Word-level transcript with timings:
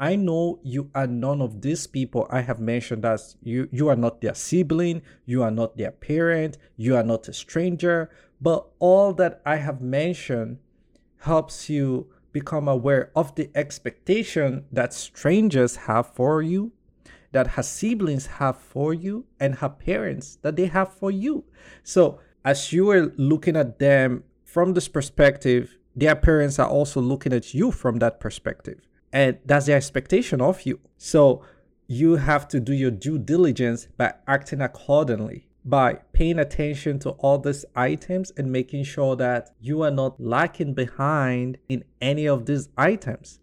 I 0.00 0.14
know 0.14 0.60
you 0.62 0.90
are 0.94 1.08
none 1.08 1.42
of 1.42 1.60
these 1.60 1.88
people 1.88 2.28
I 2.30 2.42
have 2.42 2.60
mentioned 2.60 3.04
as 3.04 3.34
you 3.42 3.68
you 3.72 3.88
are 3.88 3.96
not 3.96 4.20
their 4.20 4.34
sibling, 4.34 5.02
you 5.26 5.42
are 5.42 5.50
not 5.50 5.76
their 5.76 5.90
parent, 5.90 6.56
you 6.76 6.94
are 6.94 7.02
not 7.02 7.26
a 7.26 7.32
stranger, 7.32 8.08
but 8.40 8.68
all 8.78 9.12
that 9.14 9.42
I 9.44 9.56
have 9.56 9.80
mentioned 9.80 10.58
helps 11.22 11.68
you 11.68 12.06
become 12.30 12.68
aware 12.68 13.10
of 13.16 13.34
the 13.34 13.50
expectation 13.56 14.66
that 14.70 14.94
strangers 14.94 15.74
have 15.90 16.14
for 16.14 16.42
you, 16.42 16.70
that 17.32 17.48
her 17.48 17.64
siblings 17.64 18.26
have 18.38 18.56
for 18.56 18.94
you, 18.94 19.24
and 19.40 19.56
her 19.56 19.68
parents 19.68 20.38
that 20.42 20.54
they 20.54 20.66
have 20.66 20.94
for 20.94 21.10
you. 21.10 21.42
So, 21.82 22.20
as 22.44 22.72
you 22.72 22.88
are 22.90 23.12
looking 23.16 23.56
at 23.56 23.80
them 23.80 24.22
from 24.44 24.74
this 24.74 24.86
perspective, 24.86 25.76
their 25.96 26.14
parents 26.14 26.60
are 26.60 26.68
also 26.68 27.00
looking 27.00 27.32
at 27.32 27.52
you 27.52 27.72
from 27.72 27.98
that 27.98 28.20
perspective. 28.20 28.88
And 29.12 29.38
that's 29.44 29.66
the 29.66 29.74
expectation 29.74 30.40
of 30.40 30.62
you. 30.66 30.80
So, 30.96 31.42
you 31.86 32.16
have 32.16 32.46
to 32.48 32.60
do 32.60 32.74
your 32.74 32.90
due 32.90 33.18
diligence 33.18 33.88
by 33.96 34.12
acting 34.26 34.60
accordingly 34.60 35.48
by 35.68 35.94
paying 36.14 36.38
attention 36.38 36.98
to 36.98 37.10
all 37.10 37.38
these 37.38 37.64
items 37.76 38.32
and 38.36 38.50
making 38.50 38.84
sure 38.84 39.16
that 39.16 39.50
you 39.60 39.82
are 39.82 39.90
not 39.90 40.18
lacking 40.18 40.72
behind 40.72 41.58
in 41.68 41.84
any 42.00 42.26
of 42.26 42.46
these 42.46 42.70
items. 42.78 43.38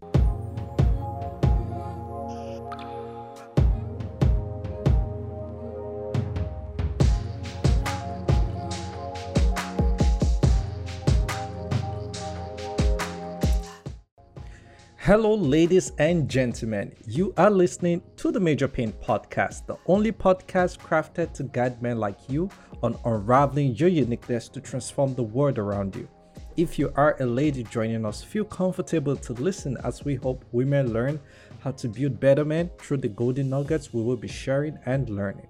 Hello, 15.06 15.36
ladies 15.36 15.92
and 15.98 16.28
gentlemen. 16.28 16.92
You 17.06 17.32
are 17.36 17.48
listening 17.48 18.02
to 18.16 18.32
the 18.32 18.40
Major 18.40 18.66
Pain 18.66 18.92
Podcast, 18.92 19.64
the 19.66 19.76
only 19.86 20.10
podcast 20.10 20.78
crafted 20.78 21.32
to 21.34 21.44
guide 21.44 21.80
men 21.80 22.00
like 22.00 22.18
you 22.28 22.50
on 22.82 22.98
unraveling 23.04 23.76
your 23.76 23.88
uniqueness 23.88 24.48
to 24.48 24.60
transform 24.60 25.14
the 25.14 25.22
world 25.22 25.60
around 25.60 25.94
you. 25.94 26.08
If 26.56 26.76
you 26.76 26.92
are 26.96 27.16
a 27.20 27.24
lady 27.24 27.62
joining 27.62 28.04
us, 28.04 28.20
feel 28.20 28.46
comfortable 28.46 29.14
to 29.14 29.32
listen 29.34 29.76
as 29.84 30.04
we 30.04 30.16
hope 30.16 30.44
women 30.50 30.92
learn 30.92 31.20
how 31.60 31.70
to 31.70 31.86
build 31.86 32.18
better 32.18 32.44
men 32.44 32.68
through 32.80 32.96
the 32.96 33.08
golden 33.08 33.48
nuggets 33.48 33.94
we 33.94 34.02
will 34.02 34.16
be 34.16 34.26
sharing 34.26 34.76
and 34.86 35.08
learning. 35.08 35.46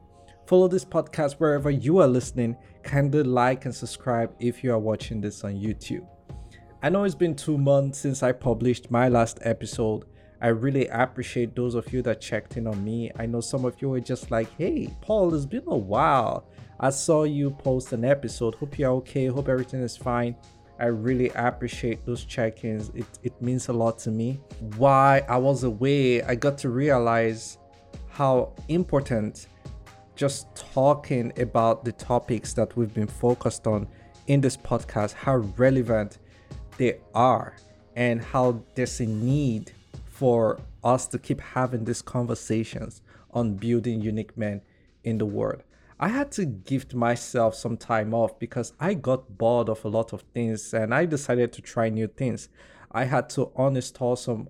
Follow 0.47 0.69
this 0.69 0.85
podcast 0.85 1.37
wherever 1.37 1.71
you 1.71 1.97
are 2.01 2.07
listening. 2.07 2.59
Kindly 2.83 3.23
like 3.23 3.65
and 3.65 3.75
subscribe 3.75 4.35
if 4.39 4.63
you 4.63 4.71
are 4.75 4.79
watching 4.79 5.23
this 5.23 5.45
on 5.45 5.55
YouTube. 5.55 6.07
I 6.87 6.89
know 6.89 7.03
it's 7.03 7.17
been 7.17 7.35
two 7.35 7.59
months 7.59 7.99
since 7.99 8.23
I 8.23 8.31
published 8.31 8.93
my 8.93 9.09
last 9.09 9.41
episode. 9.43 10.05
I 10.41 10.47
really 10.51 10.87
appreciate 10.87 11.57
those 11.57 11.75
of 11.75 11.93
you 11.93 12.01
that 12.03 12.21
checked 12.21 12.57
in 12.57 12.69
on 12.69 12.85
me. 12.85 13.11
I 13.19 13.27
know 13.27 13.41
some 13.41 13.65
of 13.65 13.83
you 13.83 13.89
were 13.89 13.99
just 13.99 14.31
like, 14.31 14.49
hey, 14.57 14.95
Paul, 15.01 15.35
it's 15.35 15.47
been 15.47 15.65
a 15.67 15.77
while. 15.77 16.47
I 16.79 16.91
saw 16.91 17.25
you 17.25 17.51
post 17.51 17.93
an 17.93 18.05
episode. 18.05 18.55
Hope 18.55 18.79
you're 18.79 18.93
okay. 18.93 19.27
Hope 19.27 19.49
everything 19.49 19.81
is 19.83 19.97
fine. 19.97 20.37
I 20.79 20.85
really 20.85 21.31
appreciate 21.31 22.07
those 22.07 22.25
check 22.25 22.63
ins. 22.63 22.91
It, 22.91 23.07
it 23.25 23.43
means 23.43 23.67
a 23.67 23.73
lot 23.73 23.99
to 24.01 24.13
me. 24.13 24.39
While 24.77 25.23
I 25.29 25.39
was 25.39 25.65
away, 25.65 26.23
I 26.23 26.37
got 26.37 26.57
to 26.59 26.69
realize 26.69 27.59
how 28.09 28.53
important 28.69 29.49
just 30.15 30.55
talking 30.55 31.33
about 31.37 31.85
the 31.85 31.91
topics 31.91 32.53
that 32.53 32.77
we've 32.77 32.95
been 32.95 33.09
focused 33.09 33.67
on 33.67 33.89
in 34.29 34.41
this 34.41 34.57
podcast, 34.57 35.15
how 35.15 35.39
relevant 35.57 36.19
they 36.77 36.99
are 37.15 37.57
and 37.95 38.23
how 38.23 38.63
there's 38.75 39.01
a 39.01 39.07
need 39.07 39.73
for 40.07 40.59
us 40.85 41.07
to 41.09 41.19
keep 41.19 41.41
having 41.41 41.85
these 41.85 42.03
conversations 42.03 43.03
on 43.31 43.55
building 43.55 44.01
unique 44.01 44.37
men 44.37 44.61
in 45.05 45.19
the 45.19 45.27
world. 45.27 45.63
I 45.99 46.09
had 46.09 46.31
to 46.33 46.45
gift 46.45 46.95
myself 46.95 47.55
some 47.55 47.77
time 47.77 48.13
off 48.13 48.39
because 48.39 48.75
I 48.79 48.95
got 48.95 49.39
bored 49.39 49.69
of 49.69 49.85
a 49.85 49.89
lot 49.89 50.13
of 50.13 50.23
things 50.35 50.75
and 50.75 50.95
I 50.95 51.07
decided 51.07 51.53
to 51.55 51.63
try 51.63 51.89
new 51.89 52.07
things. 52.07 52.49
I 52.93 53.05
had 53.05 53.31
to 53.31 53.47
uninstall 53.57 54.19
some 54.19 54.49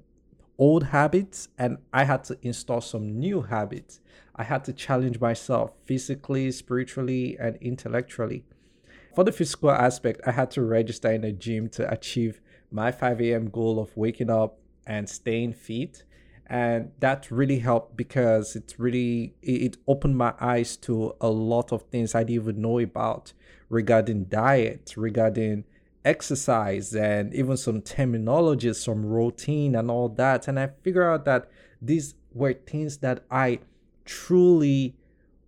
old 0.58 0.84
habits 0.84 1.48
and 1.56 1.78
I 1.92 2.04
had 2.04 2.24
to 2.24 2.38
install 2.42 2.80
some 2.80 3.18
new 3.18 3.42
habits. 3.42 4.00
I 4.34 4.42
had 4.42 4.64
to 4.64 4.72
challenge 4.72 5.20
myself 5.20 5.70
physically, 5.84 6.50
spiritually, 6.50 7.36
and 7.38 7.56
intellectually 7.56 8.44
for 9.16 9.24
the 9.24 9.32
physical 9.32 9.70
aspect, 9.70 10.20
I 10.26 10.32
had 10.32 10.50
to 10.52 10.62
register 10.62 11.10
in 11.10 11.24
a 11.24 11.32
gym 11.32 11.70
to 11.70 11.90
achieve 11.90 12.42
my 12.70 12.92
5 12.92 13.22
a.m. 13.22 13.48
goal 13.48 13.80
of 13.80 13.96
waking 13.96 14.28
up 14.28 14.58
and 14.86 15.08
staying 15.08 15.54
fit. 15.54 16.04
And 16.48 16.92
that 17.00 17.30
really 17.30 17.60
helped 17.60 17.96
because 17.96 18.54
it 18.54 18.74
really 18.76 19.34
it 19.40 19.78
opened 19.88 20.18
my 20.18 20.34
eyes 20.38 20.76
to 20.88 21.16
a 21.18 21.30
lot 21.30 21.72
of 21.72 21.84
things 21.84 22.14
I 22.14 22.24
didn't 22.24 22.42
even 22.42 22.60
know 22.60 22.78
about 22.78 23.32
regarding 23.70 24.24
diet, 24.24 24.92
regarding 24.98 25.64
exercise, 26.04 26.94
and 26.94 27.34
even 27.34 27.56
some 27.56 27.80
terminologies, 27.80 28.76
some 28.76 29.06
routine, 29.06 29.74
and 29.76 29.90
all 29.90 30.10
that. 30.10 30.46
And 30.46 30.60
I 30.60 30.68
figured 30.82 31.06
out 31.06 31.24
that 31.24 31.48
these 31.80 32.16
were 32.34 32.52
things 32.52 32.98
that 32.98 33.24
I 33.30 33.60
truly 34.04 34.94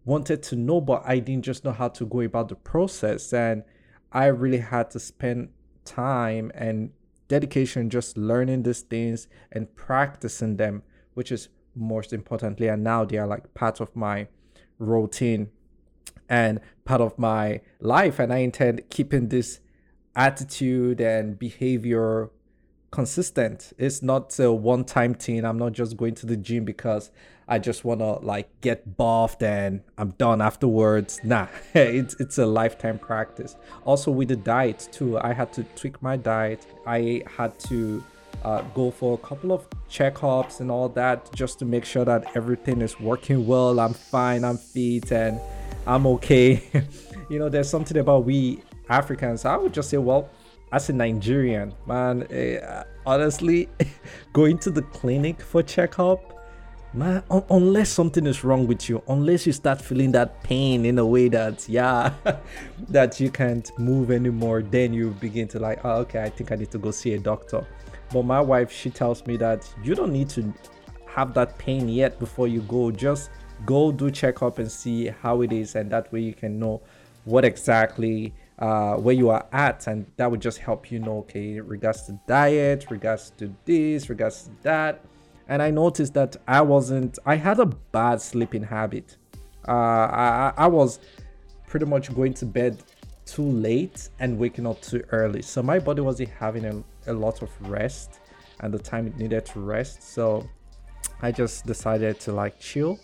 wanted 0.08 0.42
to 0.42 0.56
know, 0.56 0.80
but 0.80 1.02
I 1.04 1.19
didn't 1.19 1.44
just 1.44 1.64
know 1.64 1.72
how 1.72 1.88
to 1.88 2.06
go 2.06 2.20
about 2.20 2.48
the 2.48 2.54
process. 2.56 3.32
And 3.34 3.62
I 4.10 4.26
really 4.26 4.58
had 4.58 4.91
to 4.92 4.98
spend 4.98 5.50
time 5.84 6.50
and 6.54 6.91
dedication 7.28 7.91
just 7.91 8.16
learning 8.16 8.62
these 8.62 8.80
things 8.80 9.28
and 9.52 9.74
practicing 9.76 10.56
them, 10.56 10.82
which 11.12 11.30
is 11.30 11.50
most 11.76 12.14
importantly. 12.14 12.69
And 12.69 12.82
now 12.82 13.04
they 13.04 13.19
are 13.19 13.26
like 13.26 13.52
part 13.52 13.80
of 13.80 13.94
my 13.94 14.28
routine 14.78 15.50
and 16.26 16.60
part 16.86 17.02
of 17.02 17.19
my 17.19 17.60
life. 17.78 18.19
And 18.19 18.32
I 18.32 18.38
intend 18.38 18.88
keeping 18.88 19.28
this 19.28 19.60
attitude 20.16 21.02
and 21.02 21.38
behavior 21.38 22.30
consistent. 22.91 23.72
It's 23.78 24.03
not 24.03 24.38
a 24.38 24.53
one 24.53 24.84
time 24.84 25.15
thing. 25.15 25.44
I'm 25.44 25.59
not 25.59 25.72
just 25.72 25.97
going 25.97 26.15
to 26.16 26.26
the 26.26 26.37
gym 26.37 26.65
because 26.65 27.10
I 27.47 27.59
just 27.59 27.84
want 27.84 28.00
to 28.00 28.12
like 28.25 28.49
get 28.60 28.97
buffed 28.97 29.43
and 29.43 29.82
I'm 29.97 30.10
done 30.10 30.41
afterwards. 30.41 31.21
Nah, 31.25 31.47
it's 31.75 32.15
it's 32.21 32.38
a 32.38 32.47
lifetime 32.47 32.99
practice. 32.99 33.56
Also 33.84 34.10
with 34.10 34.28
the 34.28 34.37
diet 34.37 34.88
too, 34.93 35.19
I 35.19 35.32
had 35.32 35.53
to 35.54 35.65
tweak 35.76 36.03
my 36.03 36.16
diet. 36.16 36.66
I 36.87 37.22
had 37.37 37.59
to 37.60 38.03
uh, 38.44 38.62
go 38.75 38.91
for 38.91 39.15
a 39.15 39.19
couple 39.19 39.53
of 39.53 39.66
checkups 39.91 40.60
and 40.60 40.70
all 40.70 40.88
that 40.91 41.32
just 41.34 41.59
to 41.59 41.65
make 41.65 41.84
sure 41.84 42.05
that 42.05 42.37
everything 42.37 42.82
is 42.82 43.00
working 43.00 43.47
well. 43.47 43.81
I'm 43.81 43.94
fine. 43.94 44.44
I'm 44.44 44.59
fit 44.59 45.10
and 45.10 45.41
I'm 45.87 46.06
okay. 46.06 46.62
you 47.31 47.38
know, 47.38 47.49
there's 47.49 47.69
something 47.69 47.97
about 47.97 48.25
we 48.25 48.62
Africans. 48.88 49.44
I 49.44 49.56
would 49.56 49.72
just 49.72 49.91
say, 49.91 49.97
well, 49.97 50.28
as 50.72 50.88
a 50.88 50.92
Nigerian, 50.92 51.74
man, 51.86 52.22
uh, 52.24 52.84
honestly, 53.06 53.68
going 54.32 54.58
to 54.58 54.70
the 54.70 54.82
clinic 54.82 55.40
for 55.40 55.62
checkup, 55.62 56.34
man, 56.92 57.22
un- 57.30 57.44
unless 57.50 57.88
something 57.88 58.26
is 58.26 58.44
wrong 58.44 58.66
with 58.66 58.88
you, 58.88 59.02
unless 59.08 59.46
you 59.46 59.52
start 59.52 59.80
feeling 59.80 60.12
that 60.12 60.42
pain 60.42 60.84
in 60.84 60.98
a 60.98 61.06
way 61.06 61.28
that, 61.28 61.66
yeah, 61.68 62.12
that 62.88 63.18
you 63.18 63.30
can't 63.30 63.76
move 63.78 64.10
anymore, 64.10 64.62
then 64.62 64.92
you 64.92 65.10
begin 65.20 65.48
to 65.48 65.58
like, 65.58 65.84
oh, 65.84 66.00
okay, 66.00 66.22
I 66.22 66.28
think 66.28 66.52
I 66.52 66.56
need 66.56 66.70
to 66.72 66.78
go 66.78 66.90
see 66.90 67.14
a 67.14 67.18
doctor. 67.18 67.66
But 68.12 68.24
my 68.24 68.40
wife, 68.40 68.70
she 68.72 68.90
tells 68.90 69.26
me 69.26 69.36
that 69.38 69.68
you 69.82 69.94
don't 69.94 70.12
need 70.12 70.28
to 70.30 70.52
have 71.06 71.34
that 71.34 71.58
pain 71.58 71.88
yet 71.88 72.18
before 72.18 72.48
you 72.48 72.60
go. 72.62 72.90
Just 72.90 73.30
go 73.66 73.90
do 73.90 74.10
checkup 74.10 74.58
and 74.58 74.70
see 74.70 75.08
how 75.08 75.42
it 75.42 75.52
is, 75.52 75.74
and 75.74 75.90
that 75.90 76.12
way 76.12 76.20
you 76.20 76.34
can 76.34 76.58
know 76.58 76.80
what 77.24 77.44
exactly 77.44 78.32
uh, 78.58 78.96
where 78.96 79.14
you 79.14 79.30
are 79.30 79.46
at, 79.52 79.86
and 79.86 80.06
that 80.16 80.30
would 80.30 80.41
just 80.41 80.58
help 80.58 80.91
you 80.91 80.98
know, 80.98 81.19
okay, 81.19 81.60
regards 81.60 82.02
to 82.06 82.19
diet, 82.26 82.86
regards 82.91 83.30
to 83.38 83.54
this, 83.64 84.08
regards 84.08 84.44
to 84.44 84.50
that. 84.62 85.04
And 85.48 85.62
I 85.62 85.70
noticed 85.70 86.14
that 86.14 86.36
I 86.46 86.60
wasn't, 86.60 87.19
I 87.25 87.37
had 87.37 87.58
a 87.58 87.66
bad 87.66 88.20
sleeping 88.20 88.62
habit. 88.62 89.16
Uh, 89.66 89.72
I, 89.72 90.52
I 90.56 90.66
was 90.66 90.99
pretty 91.66 91.87
much 91.87 92.14
going 92.14 92.34
to 92.34 92.46
bed 92.46 92.82
too 93.25 93.44
late 93.44 94.08
and 94.19 94.38
waking 94.38 94.66
up 94.66 94.81
too 94.82 95.05
early. 95.10 95.43
So 95.43 95.62
my 95.62 95.78
body 95.78 96.00
wasn't 96.00 96.31
having 96.31 96.64
a, 96.64 96.82
a 97.06 97.12
lot 97.12 97.43
of 97.43 97.50
rest 97.60 98.20
and 98.60 98.72
the 98.72 98.78
time 98.78 99.06
it 99.06 99.16
needed 99.16 99.44
to 99.46 99.60
rest. 99.60 100.02
So 100.02 100.49
I 101.22 101.32
just 101.32 101.66
decided 101.66 102.19
to 102.20 102.32
like 102.32 102.58
chill. 102.58 102.99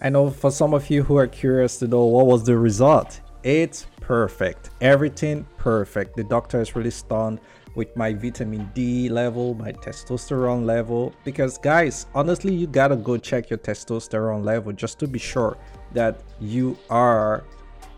I 0.00 0.10
know 0.10 0.30
for 0.30 0.50
some 0.50 0.74
of 0.74 0.90
you 0.90 1.02
who 1.02 1.16
are 1.16 1.26
curious 1.26 1.78
to 1.78 1.88
know 1.88 2.04
what 2.04 2.26
was 2.26 2.44
the 2.44 2.56
result, 2.58 3.20
it's 3.42 3.86
perfect. 4.06 4.70
Everything 4.80 5.44
perfect. 5.58 6.16
The 6.16 6.22
doctor 6.22 6.60
is 6.60 6.76
really 6.76 6.92
stunned 6.92 7.40
with 7.74 7.94
my 7.96 8.14
vitamin 8.14 8.70
D 8.72 9.08
level, 9.08 9.54
my 9.54 9.72
testosterone 9.72 10.64
level. 10.64 11.12
Because, 11.24 11.58
guys, 11.58 12.06
honestly, 12.14 12.54
you 12.54 12.68
gotta 12.68 12.94
go 12.94 13.16
check 13.16 13.50
your 13.50 13.58
testosterone 13.58 14.44
level 14.44 14.72
just 14.72 15.00
to 15.00 15.08
be 15.08 15.18
sure 15.18 15.58
that 15.92 16.22
you 16.40 16.78
are 16.88 17.44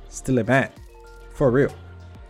still 0.08 0.38
a 0.38 0.44
man. 0.44 0.70
For 1.34 1.50
real. 1.50 1.72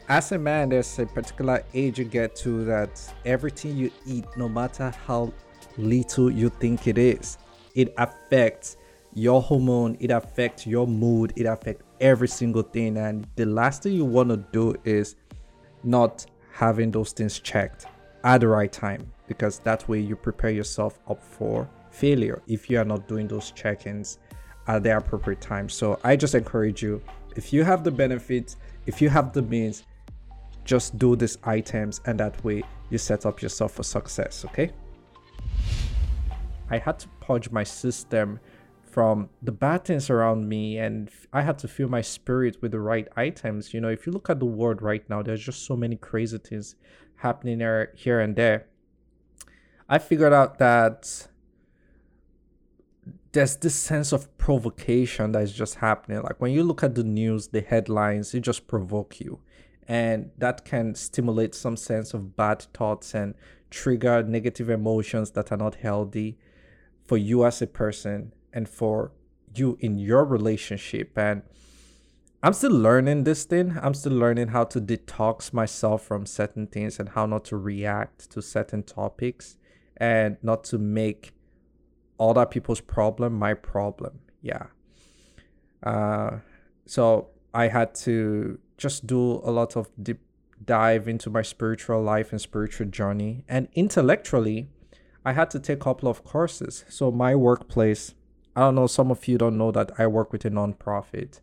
As 0.08 0.32
a 0.32 0.38
man, 0.38 0.70
there's 0.70 0.98
a 0.98 1.06
particular 1.06 1.62
age 1.72 2.00
you 2.00 2.04
get 2.04 2.34
to 2.36 2.64
that 2.64 3.00
everything 3.24 3.76
you 3.76 3.92
eat, 4.06 4.24
no 4.36 4.48
matter 4.48 4.92
how 5.06 5.32
little 5.76 6.32
you 6.32 6.48
think 6.48 6.88
it 6.88 6.98
is. 6.98 7.38
It 7.76 7.94
affects 7.96 8.76
your 9.14 9.42
hormone, 9.42 9.96
it 10.00 10.10
affects 10.10 10.66
your 10.66 10.86
mood, 10.86 11.32
it 11.36 11.44
affects 11.44 11.82
every 12.00 12.28
single 12.28 12.62
thing. 12.62 12.96
And 12.96 13.26
the 13.36 13.46
last 13.46 13.82
thing 13.82 13.92
you 13.92 14.04
want 14.04 14.30
to 14.30 14.36
do 14.52 14.74
is 14.84 15.16
not 15.84 16.26
having 16.52 16.90
those 16.90 17.12
things 17.12 17.38
checked 17.38 17.86
at 18.24 18.40
the 18.40 18.48
right 18.48 18.72
time 18.72 19.12
because 19.26 19.58
that 19.60 19.88
way 19.88 20.00
you 20.00 20.16
prepare 20.16 20.50
yourself 20.50 20.98
up 21.08 21.22
for 21.22 21.68
failure 21.90 22.42
if 22.46 22.68
you 22.68 22.78
are 22.78 22.84
not 22.84 23.08
doing 23.08 23.28
those 23.28 23.50
check-ins 23.52 24.18
at 24.66 24.82
the 24.82 24.96
appropriate 24.96 25.40
time. 25.40 25.68
So 25.68 25.98
I 26.04 26.16
just 26.16 26.34
encourage 26.34 26.82
you 26.82 27.02
if 27.36 27.52
you 27.52 27.62
have 27.64 27.84
the 27.84 27.90
benefits, 27.90 28.56
if 28.86 29.00
you 29.00 29.08
have 29.08 29.32
the 29.32 29.42
means, 29.42 29.84
just 30.64 30.98
do 30.98 31.16
these 31.16 31.38
items 31.44 32.00
and 32.06 32.18
that 32.20 32.42
way 32.44 32.62
you 32.90 32.98
set 32.98 33.24
up 33.24 33.40
yourself 33.40 33.72
for 33.72 33.82
success, 33.82 34.44
okay? 34.44 34.70
I 36.70 36.78
had 36.78 36.98
to 37.00 37.08
purge 37.20 37.50
my 37.50 37.64
system 37.64 38.40
from 38.88 39.28
the 39.42 39.52
bad 39.52 39.84
things 39.84 40.10
around 40.10 40.48
me 40.48 40.78
and 40.78 41.10
I 41.32 41.42
had 41.42 41.58
to 41.60 41.68
fill 41.68 41.88
my 41.88 42.00
spirit 42.00 42.60
with 42.62 42.72
the 42.72 42.80
right 42.80 43.06
items. 43.16 43.74
You 43.74 43.80
know, 43.80 43.88
if 43.88 44.06
you 44.06 44.12
look 44.12 44.30
at 44.30 44.40
the 44.40 44.46
world 44.46 44.82
right 44.82 45.08
now, 45.08 45.22
there's 45.22 45.44
just 45.44 45.64
so 45.66 45.76
many 45.76 45.96
crazy 45.96 46.38
things 46.38 46.76
happening 47.16 47.58
there, 47.58 47.92
here 47.94 48.20
and 48.20 48.34
there. 48.34 48.66
I 49.88 49.98
figured 49.98 50.32
out 50.32 50.58
that 50.58 51.28
there's 53.32 53.56
this 53.56 53.74
sense 53.74 54.12
of 54.12 54.36
provocation 54.38 55.32
that 55.32 55.42
is 55.42 55.52
just 55.52 55.76
happening. 55.76 56.22
Like 56.22 56.40
when 56.40 56.52
you 56.52 56.62
look 56.62 56.82
at 56.82 56.94
the 56.94 57.04
news, 57.04 57.48
the 57.48 57.60
headlines, 57.60 58.34
it 58.34 58.40
just 58.40 58.66
provoke 58.66 59.20
you. 59.20 59.40
And 59.86 60.30
that 60.38 60.64
can 60.64 60.94
stimulate 60.94 61.54
some 61.54 61.76
sense 61.76 62.12
of 62.12 62.36
bad 62.36 62.62
thoughts 62.74 63.14
and 63.14 63.34
trigger 63.70 64.22
negative 64.22 64.70
emotions 64.70 65.30
that 65.32 65.52
are 65.52 65.56
not 65.56 65.76
healthy 65.76 66.38
for 67.04 67.16
you 67.16 67.44
as 67.44 67.62
a 67.62 67.66
person 67.66 68.32
and 68.52 68.68
for 68.68 69.12
you 69.54 69.76
in 69.80 69.98
your 69.98 70.24
relationship. 70.24 71.16
And 71.16 71.42
I'm 72.42 72.52
still 72.52 72.72
learning 72.72 73.24
this 73.24 73.44
thing. 73.44 73.76
I'm 73.82 73.94
still 73.94 74.12
learning 74.12 74.48
how 74.48 74.64
to 74.64 74.80
detox 74.80 75.52
myself 75.52 76.02
from 76.02 76.26
certain 76.26 76.66
things 76.66 77.00
and 77.00 77.10
how 77.10 77.26
not 77.26 77.44
to 77.46 77.56
react 77.56 78.30
to 78.30 78.42
certain 78.42 78.82
topics 78.82 79.56
and 79.96 80.36
not 80.42 80.64
to 80.64 80.78
make 80.78 81.32
other 82.20 82.46
people's 82.46 82.80
problem 82.80 83.34
my 83.34 83.54
problem. 83.54 84.20
Yeah. 84.42 84.66
Uh, 85.82 86.38
so 86.86 87.28
I 87.52 87.68
had 87.68 87.94
to 87.96 88.58
just 88.76 89.06
do 89.06 89.40
a 89.44 89.50
lot 89.50 89.76
of 89.76 89.88
deep 90.00 90.20
dive 90.64 91.08
into 91.08 91.30
my 91.30 91.42
spiritual 91.42 92.02
life 92.02 92.32
and 92.32 92.40
spiritual 92.40 92.86
journey. 92.86 93.44
And 93.48 93.68
intellectually, 93.74 94.68
I 95.24 95.32
had 95.32 95.50
to 95.50 95.60
take 95.60 95.78
a 95.78 95.84
couple 95.84 96.08
of 96.08 96.24
courses. 96.24 96.84
So 96.88 97.10
my 97.10 97.34
workplace, 97.34 98.14
I 98.58 98.62
don't 98.62 98.74
know, 98.74 98.88
some 98.88 99.12
of 99.12 99.28
you 99.28 99.38
don't 99.38 99.56
know 99.56 99.70
that 99.70 99.92
I 99.98 100.08
work 100.08 100.32
with 100.32 100.44
a 100.44 100.50
nonprofit 100.50 101.38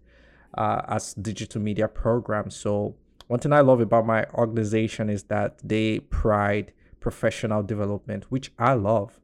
uh, 0.58 0.82
as 0.86 1.14
digital 1.14 1.62
media 1.62 1.88
program. 1.88 2.50
So 2.50 2.96
one 3.28 3.40
thing 3.40 3.54
I 3.54 3.62
love 3.62 3.80
about 3.80 4.06
my 4.06 4.26
organization 4.34 5.10
is 5.10 5.24
that 5.24 5.58
they 5.64 6.00
pride 6.00 6.74
professional 7.00 7.64
development, 7.64 8.26
which 8.30 8.52
I 8.60 8.74
love. 8.74 9.22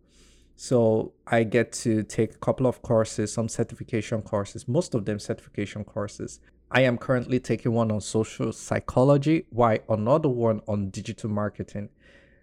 So 0.56 1.12
I 1.28 1.44
get 1.44 1.74
to 1.84 2.04
take 2.04 2.36
a 2.36 2.38
couple 2.38 2.66
of 2.66 2.82
courses, 2.82 3.34
some 3.34 3.50
certification 3.50 4.22
courses, 4.22 4.70
most 4.70 4.96
of 4.96 5.04
them 5.04 5.20
certification 5.20 5.84
courses. 5.84 6.40
I 6.72 6.84
am 6.84 6.98
currently 6.98 7.42
taking 7.42 7.74
one 7.74 7.92
on 7.92 8.00
social 8.00 8.54
psychology, 8.54 9.48
why 9.50 9.82
another 9.90 10.30
one 10.30 10.62
on 10.66 10.92
digital 10.92 11.30
marketing. 11.30 11.90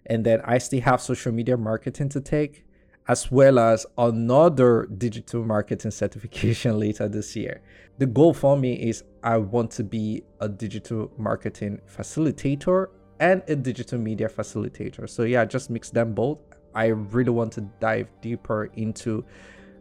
And 0.05 0.23
then 0.23 0.41
I 0.45 0.59
still 0.59 0.81
have 0.81 1.01
social 1.01 1.31
media 1.31 1.57
marketing 1.57 2.09
to 2.09 2.21
take, 2.21 2.65
as 3.09 3.29
well 3.29 3.59
as 3.59 3.85
another 3.97 4.87
digital 4.97 5.43
marketing 5.43 5.91
certification 5.91 6.79
later 6.85 7.09
this 7.09 7.35
year. 7.35 7.61
The 7.97 8.05
goal 8.05 8.33
for 8.33 8.55
me 8.55 8.75
is 8.75 9.03
I 9.23 9.37
want 9.37 9.71
to 9.71 9.83
be 9.83 10.23
a 10.39 10.47
digital 10.47 11.11
marketing 11.17 11.81
facilitator 11.93 12.87
and 13.19 13.43
a 13.49 13.55
digital 13.57 13.99
media 13.99 14.29
facilitator. 14.29 15.09
So 15.09 15.23
yeah, 15.23 15.43
just 15.43 15.69
mix 15.69 15.89
them 15.89 16.13
both 16.13 16.39
I 16.73 16.87
really 16.87 17.31
want 17.31 17.51
to 17.53 17.61
dive 17.79 18.07
deeper 18.21 18.65
into 18.75 19.25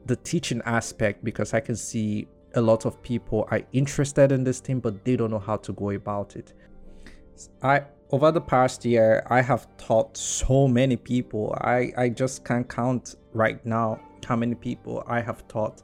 the 0.07 0.17
teaching 0.17 0.63
aspect 0.65 1.25
because 1.25 1.55
I 1.55 1.61
can 1.61 1.77
see 1.77 2.29
a 2.55 2.61
lot 2.61 2.87
of 2.87 3.03
people 3.03 3.47
are 3.51 3.61
interested 3.73 4.33
in 4.33 4.43
this 4.43 4.61
thing, 4.61 4.81
but 4.81 5.05
they 5.05 5.17
don't 5.17 5.31
know 5.31 5.39
how 5.39 5.57
to 5.57 5.73
go 5.73 5.91
about 5.91 6.37
it. 6.37 6.55
I 7.63 7.85
over 8.11 8.33
the 8.33 8.41
past 8.41 8.87
year, 8.87 9.23
I 9.29 9.43
have 9.43 9.69
taught 9.77 10.17
so 10.17 10.67
many 10.67 10.97
people. 10.97 11.55
I, 11.61 11.93
I 11.97 12.09
just 12.09 12.43
can't 12.43 12.67
count 12.67 13.17
right 13.33 13.65
now 13.65 14.01
how 14.27 14.37
many 14.37 14.55
people 14.55 15.03
I 15.07 15.21
have 15.21 15.47
taught 15.49 15.83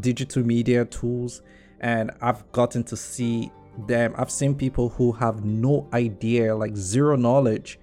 digital 0.00 0.42
media 0.42 0.84
tools, 0.84 1.42
and 1.80 2.10
I've 2.20 2.50
gotten 2.52 2.82
to 2.84 2.96
see 2.96 3.52
them. 3.86 4.14
I've 4.16 4.30
seen 4.30 4.54
people 4.54 4.88
who 4.88 5.12
have 5.12 5.44
no 5.44 5.88
idea, 5.92 6.54
like 6.56 6.76
zero 6.76 7.16
knowledge, 7.16 7.78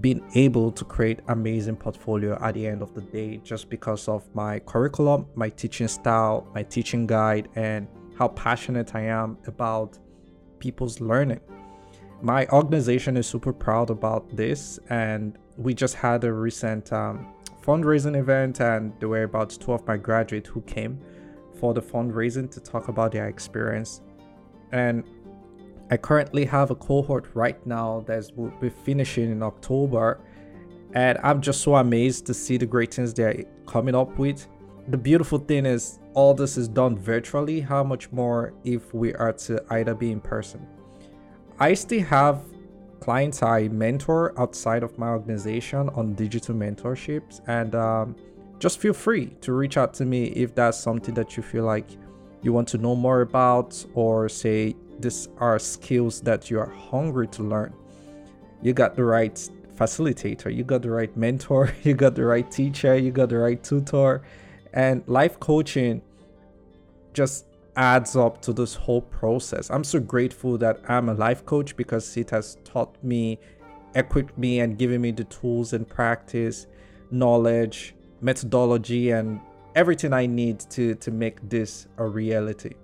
being 0.00 0.22
able 0.34 0.70
to 0.72 0.84
create 0.84 1.20
amazing 1.28 1.76
portfolio 1.76 2.38
at 2.40 2.54
the 2.54 2.66
end 2.66 2.82
of 2.82 2.94
the 2.94 3.00
day 3.00 3.38
just 3.38 3.68
because 3.68 4.06
of 4.08 4.22
my 4.34 4.60
curriculum 4.60 5.26
my 5.34 5.48
teaching 5.48 5.88
style 5.88 6.46
my 6.54 6.62
teaching 6.62 7.06
guide 7.06 7.48
and 7.56 7.88
how 8.16 8.28
passionate 8.28 8.94
i 8.94 9.00
am 9.00 9.36
about 9.46 9.98
people's 10.60 11.00
learning 11.00 11.40
my 12.22 12.46
organization 12.48 13.16
is 13.16 13.26
super 13.26 13.52
proud 13.52 13.90
about 13.90 14.28
this 14.36 14.78
and 14.90 15.36
we 15.56 15.74
just 15.74 15.94
had 15.94 16.22
a 16.22 16.32
recent 16.32 16.92
um, 16.92 17.26
fundraising 17.68 18.16
event 18.18 18.60
and 18.60 18.92
there 18.98 19.08
were 19.08 19.24
about 19.24 19.50
two 19.50 19.72
of 19.72 19.86
my 19.86 19.96
graduates 19.96 20.48
who 20.48 20.62
came 20.62 20.98
for 21.60 21.74
the 21.74 21.82
fundraising 21.82 22.50
to 22.50 22.60
talk 22.60 22.88
about 22.88 23.12
their 23.12 23.28
experience 23.28 24.00
and 24.72 25.04
I 25.90 25.96
currently 25.96 26.44
have 26.44 26.70
a 26.70 26.74
cohort 26.74 27.28
right 27.34 27.64
now 27.66 28.04
that 28.06 28.30
will 28.36 28.52
be 28.60 28.68
finishing 28.68 29.32
in 29.32 29.42
October, 29.42 30.20
and 30.92 31.16
I'm 31.22 31.40
just 31.40 31.62
so 31.62 31.76
amazed 31.76 32.26
to 32.26 32.34
see 32.34 32.58
the 32.58 32.66
great 32.66 32.92
things 32.92 33.14
they're 33.14 33.44
coming 33.66 33.94
up 33.94 34.18
with. 34.18 34.46
The 34.88 34.98
beautiful 34.98 35.38
thing 35.38 35.64
is, 35.64 35.98
all 36.12 36.34
this 36.34 36.58
is 36.58 36.68
done 36.68 36.98
virtually. 36.98 37.60
How 37.60 37.82
much 37.84 38.12
more 38.12 38.52
if 38.64 38.92
we 38.92 39.14
are 39.14 39.32
to 39.32 39.64
either 39.70 39.94
be 39.94 40.12
in 40.12 40.20
person? 40.20 40.66
I 41.58 41.72
still 41.72 42.04
have 42.04 42.42
clients 43.00 43.42
I 43.42 43.68
mentor 43.68 44.38
outside 44.38 44.82
of 44.82 44.98
my 44.98 45.08
organization 45.08 45.88
on 45.90 46.14
digital 46.14 46.54
mentorships, 46.54 47.40
and 47.46 47.74
um, 47.74 48.16
just 48.58 48.78
feel 48.78 48.92
free 48.92 49.26
to 49.40 49.52
reach 49.52 49.76
out 49.76 49.94
to 49.94 50.04
me 50.04 50.24
if 50.26 50.54
that's 50.54 50.78
something 50.78 51.14
that 51.14 51.36
you 51.36 51.42
feel 51.42 51.64
like 51.64 51.86
you 52.42 52.52
want 52.52 52.68
to 52.68 52.78
know 52.78 52.94
more 52.94 53.20
about, 53.22 53.84
or 53.94 54.28
say 54.28 54.74
these 55.00 55.28
are 55.38 55.58
skills 55.58 56.20
that 56.22 56.50
you 56.50 56.58
are 56.58 56.70
hungry 56.70 57.28
to 57.28 57.42
learn. 57.42 57.72
You 58.62 58.72
got 58.72 58.96
the 58.96 59.04
right 59.04 59.34
facilitator, 59.76 60.54
you 60.54 60.64
got 60.64 60.82
the 60.82 60.90
right 60.90 61.14
mentor, 61.16 61.72
you 61.82 61.94
got 61.94 62.14
the 62.14 62.24
right 62.24 62.50
teacher, 62.50 62.96
you 62.96 63.10
got 63.10 63.28
the 63.28 63.38
right 63.38 63.62
tutor, 63.62 64.22
and 64.72 65.02
life 65.06 65.38
coaching 65.40 66.02
just 67.12 67.47
adds 67.78 68.16
up 68.16 68.42
to 68.42 68.52
this 68.52 68.74
whole 68.74 69.00
process. 69.00 69.70
I'm 69.70 69.84
so 69.84 70.00
grateful 70.00 70.58
that 70.58 70.80
I'm 70.88 71.08
a 71.08 71.14
life 71.14 71.46
coach 71.46 71.76
because 71.76 72.16
it 72.16 72.30
has 72.30 72.58
taught 72.64 73.02
me, 73.04 73.38
equipped 73.94 74.36
me, 74.36 74.58
and 74.60 74.76
given 74.76 75.00
me 75.00 75.12
the 75.12 75.24
tools 75.24 75.72
and 75.72 75.88
practice, 75.88 76.66
knowledge, 77.12 77.94
methodology, 78.20 79.12
and 79.12 79.40
everything 79.76 80.12
I 80.12 80.26
need 80.26 80.58
to 80.70 80.96
to 80.96 81.10
make 81.12 81.48
this 81.48 81.86
a 81.98 82.04
reality. 82.04 82.74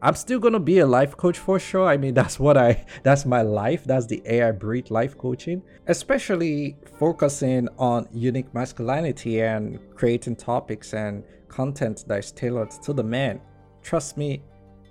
I'm 0.00 0.14
still 0.14 0.38
gonna 0.38 0.60
be 0.60 0.78
a 0.78 0.86
life 0.86 1.14
coach 1.18 1.38
for 1.38 1.58
sure. 1.58 1.86
I 1.86 1.98
mean, 1.98 2.14
that's 2.20 2.40
what 2.40 2.56
I 2.56 2.86
that's 3.02 3.26
my 3.26 3.42
life. 3.42 3.84
That's 3.84 4.06
the 4.06 4.22
air 4.24 4.48
I 4.48 4.52
breathe 4.52 4.90
life 4.90 5.18
coaching, 5.18 5.62
especially 5.88 6.78
focusing 6.98 7.68
on 7.78 8.08
unique 8.14 8.54
masculinity 8.54 9.42
and 9.42 9.78
creating 9.94 10.36
topics 10.36 10.94
and 10.94 11.22
content 11.48 12.04
that 12.08 12.20
is 12.20 12.32
tailored 12.32 12.70
to 12.82 12.94
the 12.94 13.04
man. 13.04 13.42
Trust 13.86 14.16
me, 14.16 14.42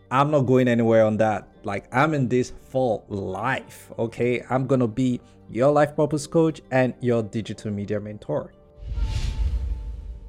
I'm 0.10 0.32
not 0.32 0.44
going 0.48 0.70
anywhere 0.70 1.06
on 1.06 1.18
that. 1.18 1.50
Like 1.64 1.94
I'm 1.94 2.14
in 2.14 2.30
this 2.30 2.54
for 2.70 3.04
life. 3.10 3.92
Okay, 4.00 4.42
I'm 4.50 4.68
gonna 4.68 4.88
be 4.88 5.20
your 5.50 5.70
life 5.70 5.98
purpose 5.98 6.26
coach 6.26 6.62
and 6.72 6.94
your 7.02 7.22
digital 7.22 7.72
media 7.72 8.00
mentor 8.00 8.54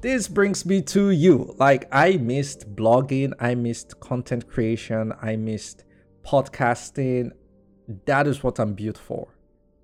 this 0.01 0.27
brings 0.27 0.65
me 0.65 0.81
to 0.81 1.09
you. 1.09 1.55
Like, 1.57 1.87
I 1.91 2.17
missed 2.17 2.75
blogging, 2.75 3.33
I 3.39 3.55
missed 3.55 3.99
content 3.99 4.47
creation, 4.47 5.11
I 5.21 5.35
missed 5.35 5.85
podcasting. 6.23 7.31
That 8.05 8.27
is 8.27 8.43
what 8.43 8.59
I'm 8.59 8.73
built 8.73 8.97
for. 8.97 9.27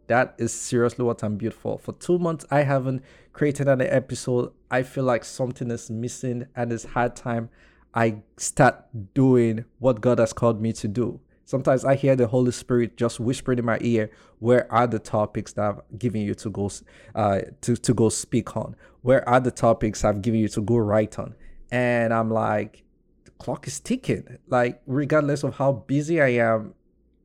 That 0.08 0.36
is 0.38 0.54
seriously 0.54 1.04
what 1.04 1.24
I'm 1.24 1.38
built 1.38 1.56
for. 1.56 1.80
For 1.80 1.94
two 1.94 2.20
months, 2.20 2.46
I 2.52 2.62
haven't 2.62 3.02
created 3.32 3.68
an 3.68 3.82
episode. 3.82 4.54
I 4.70 4.84
feel 4.84 5.04
like 5.04 5.26
something 5.26 5.72
is 5.72 5.90
missing, 5.90 6.46
and 6.56 6.72
it's 6.72 6.86
hard 6.86 7.16
time 7.16 7.50
I 7.94 8.22
start 8.38 8.86
doing 9.14 9.66
what 9.80 10.02
God 10.02 10.20
has 10.20 10.34
called 10.34 10.62
me 10.62 10.74
to 10.74 10.88
do. 10.88 11.20
Sometimes 11.46 11.84
I 11.86 11.96
hear 11.96 12.16
the 12.16 12.28
Holy 12.28 12.52
Spirit 12.52 12.98
just 12.98 13.20
whispering 13.20 13.60
in 13.60 13.66
my 13.66 13.78
ear, 13.82 14.10
where 14.40 14.72
are 14.72 14.88
the 14.88 15.00
topics 15.00 15.54
that 15.54 15.64
I've 15.66 16.00
given 16.00 16.22
you 16.22 16.34
to 16.36 16.50
go 16.50 16.72
uh, 17.16 17.42
to, 17.62 17.76
to 17.76 17.94
go 17.94 18.10
speak 18.10 18.56
on? 18.56 18.76
Where 19.02 19.28
are 19.28 19.40
the 19.40 19.52
topics 19.52 20.04
I've 20.04 20.22
given 20.22 20.40
you 20.40 20.48
to 20.50 20.62
go 20.62 20.78
write 20.78 21.20
on? 21.20 21.36
And 21.72 22.14
I'm 22.14 22.32
like, 22.32 22.84
the 23.26 23.32
clock 23.32 23.68
is 23.68 23.80
ticking. 23.80 24.38
Like, 24.48 24.82
regardless 24.88 25.44
of 25.44 25.56
how 25.56 25.74
busy 25.74 26.22
I 26.22 26.30
am, 26.30 26.74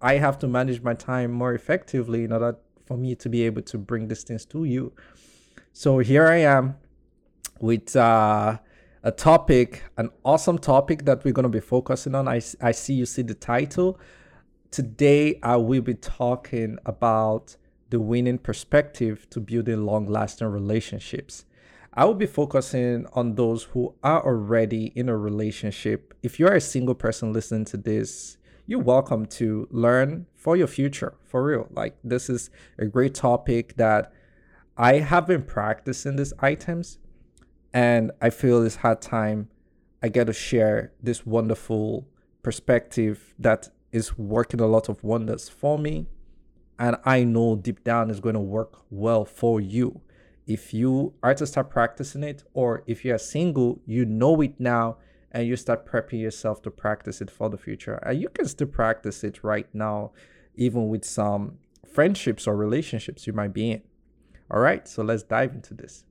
I 0.02 0.14
have 0.14 0.38
to 0.40 0.48
manage 0.48 0.82
my 0.82 0.94
time 0.94 1.32
more 1.32 1.54
effectively 1.54 2.24
in 2.24 2.32
order 2.32 2.56
for 2.86 2.96
me 2.96 3.14
to 3.16 3.28
be 3.28 3.44
able 3.44 3.62
to 3.62 3.78
bring 3.78 4.08
these 4.08 4.24
things 4.24 4.44
to 4.46 4.64
you. 4.64 4.92
So 5.72 5.98
here 5.98 6.26
I 6.26 6.38
am 6.38 6.76
with 7.60 7.94
uh, 7.94 8.58
a 9.02 9.10
topic, 9.10 9.84
an 9.96 10.10
awesome 10.24 10.58
topic 10.58 11.04
that 11.04 11.24
we're 11.24 11.32
going 11.32 11.44
to 11.44 11.48
be 11.48 11.60
focusing 11.60 12.14
on. 12.14 12.28
I, 12.28 12.40
I 12.60 12.72
see 12.72 12.94
you 12.94 13.06
see 13.06 13.22
the 13.22 13.34
title. 13.34 13.98
Today, 14.70 15.38
I 15.42 15.56
will 15.56 15.82
be 15.82 15.94
talking 15.94 16.78
about 16.84 17.56
the 17.90 18.00
winning 18.00 18.38
perspective 18.38 19.28
to 19.30 19.40
building 19.40 19.86
long 19.86 20.06
lasting 20.06 20.48
relationships. 20.48 21.44
I 21.94 22.04
will 22.04 22.14
be 22.14 22.26
focusing 22.26 23.06
on 23.14 23.34
those 23.34 23.64
who 23.64 23.94
are 24.02 24.24
already 24.24 24.92
in 24.94 25.08
a 25.08 25.16
relationship. 25.16 26.14
If 26.22 26.38
you're 26.38 26.54
a 26.54 26.60
single 26.60 26.94
person 26.94 27.32
listening 27.32 27.64
to 27.66 27.76
this, 27.76 28.36
you're 28.66 28.78
welcome 28.78 29.24
to 29.26 29.66
learn 29.70 30.26
for 30.36 30.56
your 30.56 30.66
future, 30.66 31.14
for 31.24 31.42
real. 31.42 31.68
Like, 31.70 31.96
this 32.04 32.28
is 32.28 32.50
a 32.78 32.84
great 32.84 33.14
topic 33.14 33.76
that 33.76 34.12
I 34.76 34.96
have 34.96 35.26
been 35.26 35.42
practicing 35.42 36.16
these 36.16 36.34
items 36.40 36.98
and 37.72 38.10
I 38.20 38.30
feel 38.30 38.62
this 38.62 38.76
hard 38.76 39.00
time. 39.00 39.48
I 40.02 40.08
get 40.08 40.28
to 40.28 40.32
share 40.32 40.92
this 41.02 41.26
wonderful 41.26 42.06
perspective 42.42 43.34
that 43.38 43.68
is 43.92 44.16
working 44.16 44.60
a 44.60 44.66
lot 44.66 44.88
of 44.88 45.02
wonders 45.02 45.48
for 45.48 45.78
me. 45.78 46.06
And 46.78 46.96
I 47.04 47.24
know 47.24 47.56
deep 47.56 47.82
down 47.82 48.10
is 48.10 48.20
going 48.20 48.36
to 48.36 48.40
work 48.40 48.82
well 48.90 49.24
for 49.24 49.60
you. 49.60 50.00
If 50.46 50.72
you 50.72 51.14
are 51.22 51.34
to 51.34 51.46
start 51.46 51.68
practicing 51.68 52.22
it, 52.22 52.44
or 52.54 52.84
if 52.86 53.04
you 53.04 53.14
are 53.14 53.18
single, 53.18 53.80
you 53.84 54.04
know 54.04 54.40
it 54.40 54.58
now 54.60 54.98
and 55.32 55.46
you 55.46 55.56
start 55.56 55.84
prepping 55.86 56.20
yourself 56.20 56.62
to 56.62 56.70
practice 56.70 57.20
it 57.20 57.30
for 57.30 57.50
the 57.50 57.58
future. 57.58 57.94
And 58.06 58.20
you 58.20 58.28
can 58.28 58.46
still 58.46 58.68
practice 58.68 59.24
it 59.24 59.44
right 59.44 59.68
now, 59.74 60.12
even 60.54 60.88
with 60.88 61.04
some 61.04 61.58
friendships 61.92 62.46
or 62.46 62.56
relationships 62.56 63.26
you 63.26 63.32
might 63.32 63.52
be 63.52 63.72
in. 63.72 63.82
All 64.50 64.60
right, 64.60 64.88
so 64.88 65.02
let's 65.02 65.22
dive 65.22 65.52
into 65.52 65.74
this. 65.74 66.04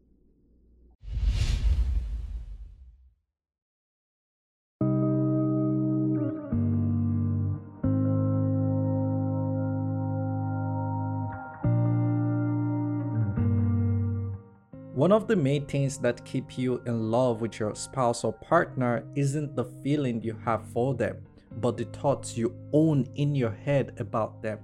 One 15.08 15.14
of 15.14 15.26
the 15.26 15.38
main 15.38 15.66
things 15.66 15.98
that 16.00 16.26
keep 16.26 16.58
you 16.58 16.82
in 16.86 17.10
love 17.10 17.40
with 17.40 17.62
your 17.62 17.74
spouse 17.76 18.26
or 18.26 18.34
partner 18.34 19.06
isn't 19.16 19.56
the 19.56 19.64
feeling 19.64 20.22
you 20.22 20.36
have 20.44 20.66
for 20.74 20.96
them, 20.96 21.16
but 21.62 21.78
the 21.78 21.86
thoughts 21.86 22.38
you 22.38 22.54
own 22.74 23.08
in 23.16 23.34
your 23.34 23.52
head 23.52 23.94
about 24.00 24.42
them. 24.42 24.60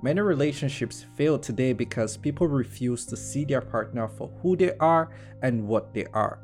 Many 0.00 0.22
relationships 0.22 1.04
fail 1.14 1.38
today 1.38 1.74
because 1.74 2.16
people 2.16 2.48
refuse 2.48 3.04
to 3.04 3.18
see 3.18 3.44
their 3.44 3.60
partner 3.60 4.08
for 4.08 4.30
who 4.40 4.56
they 4.56 4.72
are 4.78 5.10
and 5.42 5.68
what 5.68 5.92
they 5.92 6.06
are. 6.14 6.38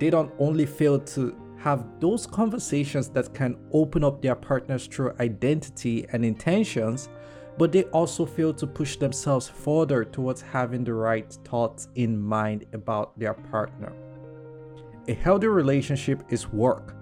They 0.00 0.10
don't 0.10 0.34
only 0.40 0.66
fail 0.66 0.98
to 0.98 1.36
have 1.58 2.00
those 2.00 2.26
conversations 2.26 3.08
that 3.10 3.32
can 3.32 3.58
open 3.72 4.02
up 4.02 4.20
their 4.20 4.34
partner's 4.34 4.88
true 4.88 5.14
identity 5.20 6.04
and 6.10 6.24
intentions, 6.24 7.10
but 7.60 7.72
they 7.72 7.82
also 7.92 8.24
fail 8.24 8.54
to 8.54 8.66
push 8.66 8.96
themselves 8.96 9.46
further 9.46 10.02
towards 10.02 10.40
having 10.40 10.82
the 10.82 10.94
right 10.94 11.30
thoughts 11.44 11.88
in 11.94 12.18
mind 12.18 12.64
about 12.72 13.18
their 13.18 13.34
partner. 13.34 13.92
A 15.08 15.12
healthy 15.12 15.46
relationship 15.46 16.22
is 16.30 16.48
work. 16.48 16.96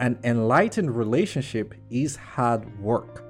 An 0.00 0.18
enlightened 0.24 0.96
relationship 0.96 1.72
is 1.88 2.16
hard 2.16 2.66
work. 2.80 3.24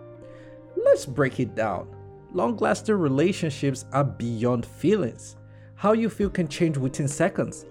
Let's 0.82 1.04
break 1.04 1.40
it 1.40 1.54
down. 1.54 1.94
Long 2.32 2.56
lasting 2.56 2.94
relationships 2.94 3.84
are 3.92 4.04
beyond 4.04 4.64
feelings. 4.64 5.36
How 5.74 5.92
you 5.92 6.08
feel 6.08 6.30
can 6.30 6.48
change 6.48 6.78
within 6.78 7.06
seconds, 7.06 7.66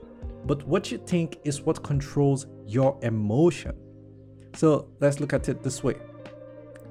but 0.46 0.62
what 0.68 0.92
you 0.92 1.00
think 1.00 1.40
is 1.44 1.64
what 1.64 1.82
controls 1.82 2.46
your 2.68 3.00
emotion. 3.02 3.76
So 4.54 4.90
let's 5.00 5.20
look 5.20 5.34
at 5.34 5.50
it 5.50 5.64
this 5.64 5.84
way 5.84 5.96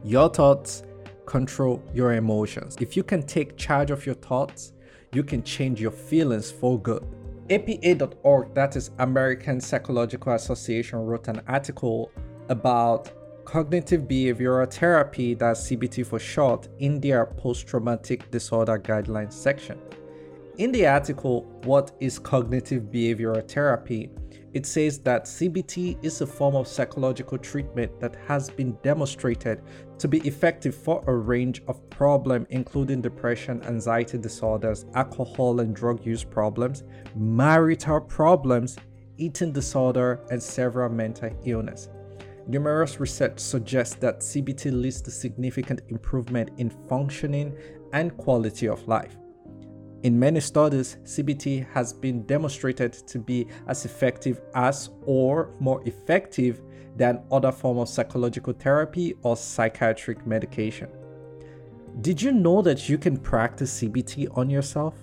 your 0.03 0.29
thoughts 0.29 0.83
control 1.31 1.81
your 1.95 2.15
emotions. 2.15 2.77
If 2.81 2.97
you 2.97 3.05
can 3.05 3.23
take 3.23 3.57
charge 3.57 3.93
of 3.93 4.05
your 4.05 4.17
thoughts, 4.17 4.73
you 5.13 5.23
can 5.23 5.45
change 5.45 5.81
your 5.81 5.93
feelings 5.93 6.51
for 6.51 6.77
good. 6.79 7.05
APA.org, 7.49 8.53
that 8.55 8.75
is 8.75 8.91
American 8.99 9.61
Psychological 9.61 10.33
Association, 10.33 10.99
wrote 10.99 11.29
an 11.29 11.41
article 11.47 12.11
about 12.49 13.13
cognitive 13.45 14.03
behavioral 14.03 14.69
therapy, 14.73 15.35
that's 15.35 15.71
CBT 15.71 16.05
for 16.05 16.19
short, 16.19 16.69
in 16.81 17.01
their 17.01 17.27
post 17.27 17.69
traumatic 17.69 18.29
disorder 18.33 18.77
guidelines 18.79 19.33
section. 19.33 19.79
In 20.61 20.73
the 20.73 20.87
article, 20.87 21.45
What 21.65 21.93
is 22.01 22.19
Cognitive 22.19 22.83
Behavioral 22.93 23.51
Therapy? 23.51 24.11
It 24.53 24.67
says 24.67 24.99
that 24.99 25.25
CBT 25.25 26.05
is 26.05 26.21
a 26.21 26.27
form 26.27 26.55
of 26.55 26.69
psychological 26.69 27.39
treatment 27.39 27.99
that 27.99 28.15
has 28.29 28.51
been 28.51 28.77
demonstrated 28.83 29.63
to 29.99 30.07
be 30.07 30.19
effective 30.19 30.75
for 30.75 31.03
a 31.07 31.15
range 31.15 31.63
of 31.67 31.89
problems, 31.89 32.47
including 32.51 33.01
depression, 33.01 33.63
anxiety 33.63 34.19
disorders, 34.19 34.85
alcohol 34.93 35.61
and 35.61 35.75
drug 35.75 36.05
use 36.05 36.25
problems, 36.25 36.85
marital 37.17 38.03
problems, 38.03 38.77
eating 39.17 39.53
disorder, 39.53 40.21
and 40.31 40.43
several 40.43 40.91
mental 40.91 41.31
illness. 41.47 41.89
Numerous 42.47 43.01
research 43.01 43.39
suggests 43.39 43.95
that 43.95 44.21
CBT 44.21 44.79
leads 44.79 45.01
to 45.01 45.11
significant 45.11 45.81
improvement 45.89 46.51
in 46.59 46.69
functioning 46.87 47.57
and 47.95 48.15
quality 48.19 48.69
of 48.69 48.87
life. 48.87 49.17
In 50.03 50.19
many 50.19 50.41
studies, 50.41 50.97
CBT 51.05 51.71
has 51.73 51.93
been 51.93 52.23
demonstrated 52.23 52.95
to 53.07 53.19
be 53.19 53.47
as 53.67 53.85
effective 53.85 54.41
as 54.55 54.89
or 55.05 55.51
more 55.61 55.87
effective 55.87 56.63
than 56.97 57.23
other 57.31 57.53
forms 57.53 57.83
of 57.83 57.89
psychological 57.95 58.55
therapy 58.55 59.15
or 59.23 59.37
psychiatric 59.37 60.27
medication. 60.27 60.89
Did 62.01 62.23
you 62.23 62.33
know 62.33 62.63
that 62.63 62.89
you 62.89 62.97
can 62.97 63.17
practice 63.19 63.83
CBT 63.83 64.39
on 64.39 64.49
yourself? 64.49 64.95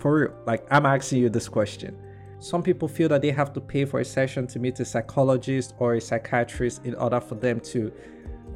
For 0.00 0.20
real, 0.20 0.34
like 0.44 0.66
I'm 0.70 0.86
asking 0.86 1.22
you 1.22 1.28
this 1.28 1.48
question. 1.48 1.96
Some 2.40 2.64
people 2.64 2.88
feel 2.88 3.08
that 3.10 3.22
they 3.22 3.30
have 3.30 3.52
to 3.52 3.60
pay 3.60 3.84
for 3.84 4.00
a 4.00 4.04
session 4.04 4.46
to 4.48 4.58
meet 4.58 4.80
a 4.80 4.84
psychologist 4.84 5.74
or 5.78 5.94
a 5.94 6.00
psychiatrist 6.00 6.84
in 6.84 6.96
order 6.96 7.20
for 7.20 7.36
them 7.36 7.60
to 7.60 7.92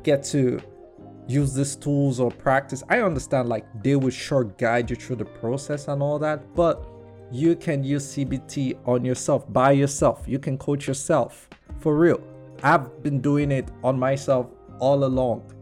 get 0.02 0.24
to 0.24 0.60
use 1.26 1.54
these 1.54 1.76
tools 1.76 2.20
or 2.20 2.30
practice. 2.30 2.82
I 2.88 3.00
understand 3.00 3.48
like 3.48 3.66
they 3.82 3.96
will 3.96 4.10
sure 4.10 4.44
guide 4.44 4.90
you 4.90 4.96
through 4.96 5.16
the 5.16 5.24
process 5.24 5.88
and 5.88 6.02
all 6.02 6.18
that, 6.18 6.54
but 6.54 6.86
you 7.30 7.54
can 7.54 7.84
use 7.84 8.14
CBT 8.14 8.78
on 8.86 9.04
yourself 9.04 9.50
by 9.52 9.72
yourself. 9.72 10.24
You 10.26 10.38
can 10.38 10.58
coach 10.58 10.88
yourself 10.88 11.48
for 11.78 11.96
real. 11.96 12.20
I've 12.62 13.02
been 13.02 13.20
doing 13.20 13.52
it 13.52 13.70
on 13.84 13.98
myself 13.98 14.48
all 14.80 15.04
along. 15.04 15.52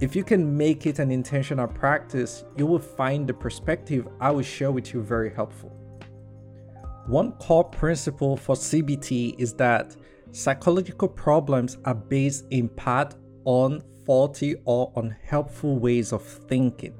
If 0.00 0.14
you 0.14 0.24
can 0.24 0.56
make 0.56 0.86
it 0.86 0.98
an 0.98 1.10
intentional 1.10 1.66
practice, 1.66 2.44
you 2.56 2.66
will 2.66 2.78
find 2.80 3.26
the 3.26 3.32
perspective 3.32 4.06
I 4.20 4.30
will 4.30 4.42
share 4.42 4.70
with 4.70 4.92
you 4.92 5.02
very 5.02 5.32
helpful. 5.32 5.70
One 7.06 7.32
core 7.32 7.64
principle 7.64 8.36
for 8.36 8.54
CBT 8.54 9.36
is 9.38 9.54
that 9.54 9.96
psychological 10.32 11.08
problems 11.08 11.78
are 11.84 11.94
based 11.94 12.46
in 12.50 12.68
part 12.68 13.14
on 13.44 13.82
faulty 14.04 14.56
or 14.64 14.92
unhelpful 14.96 15.78
ways 15.78 16.12
of 16.12 16.22
thinking. 16.22 16.94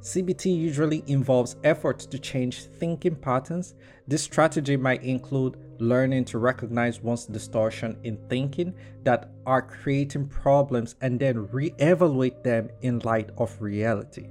CBT 0.00 0.56
usually 0.56 1.04
involves 1.06 1.56
efforts 1.62 2.06
to 2.06 2.18
change 2.18 2.64
thinking 2.64 3.14
patterns. 3.14 3.74
This 4.08 4.22
strategy 4.22 4.76
might 4.76 5.02
include 5.02 5.58
learning 5.78 6.24
to 6.26 6.38
recognize 6.38 7.02
one's 7.02 7.26
distortion 7.26 7.98
in 8.02 8.16
thinking 8.28 8.74
that 9.02 9.30
are 9.44 9.60
creating 9.60 10.28
problems 10.28 10.94
and 11.02 11.20
then 11.20 11.48
re-evaluate 11.52 12.42
them 12.42 12.70
in 12.80 13.00
light 13.00 13.28
of 13.36 13.60
reality. 13.60 14.28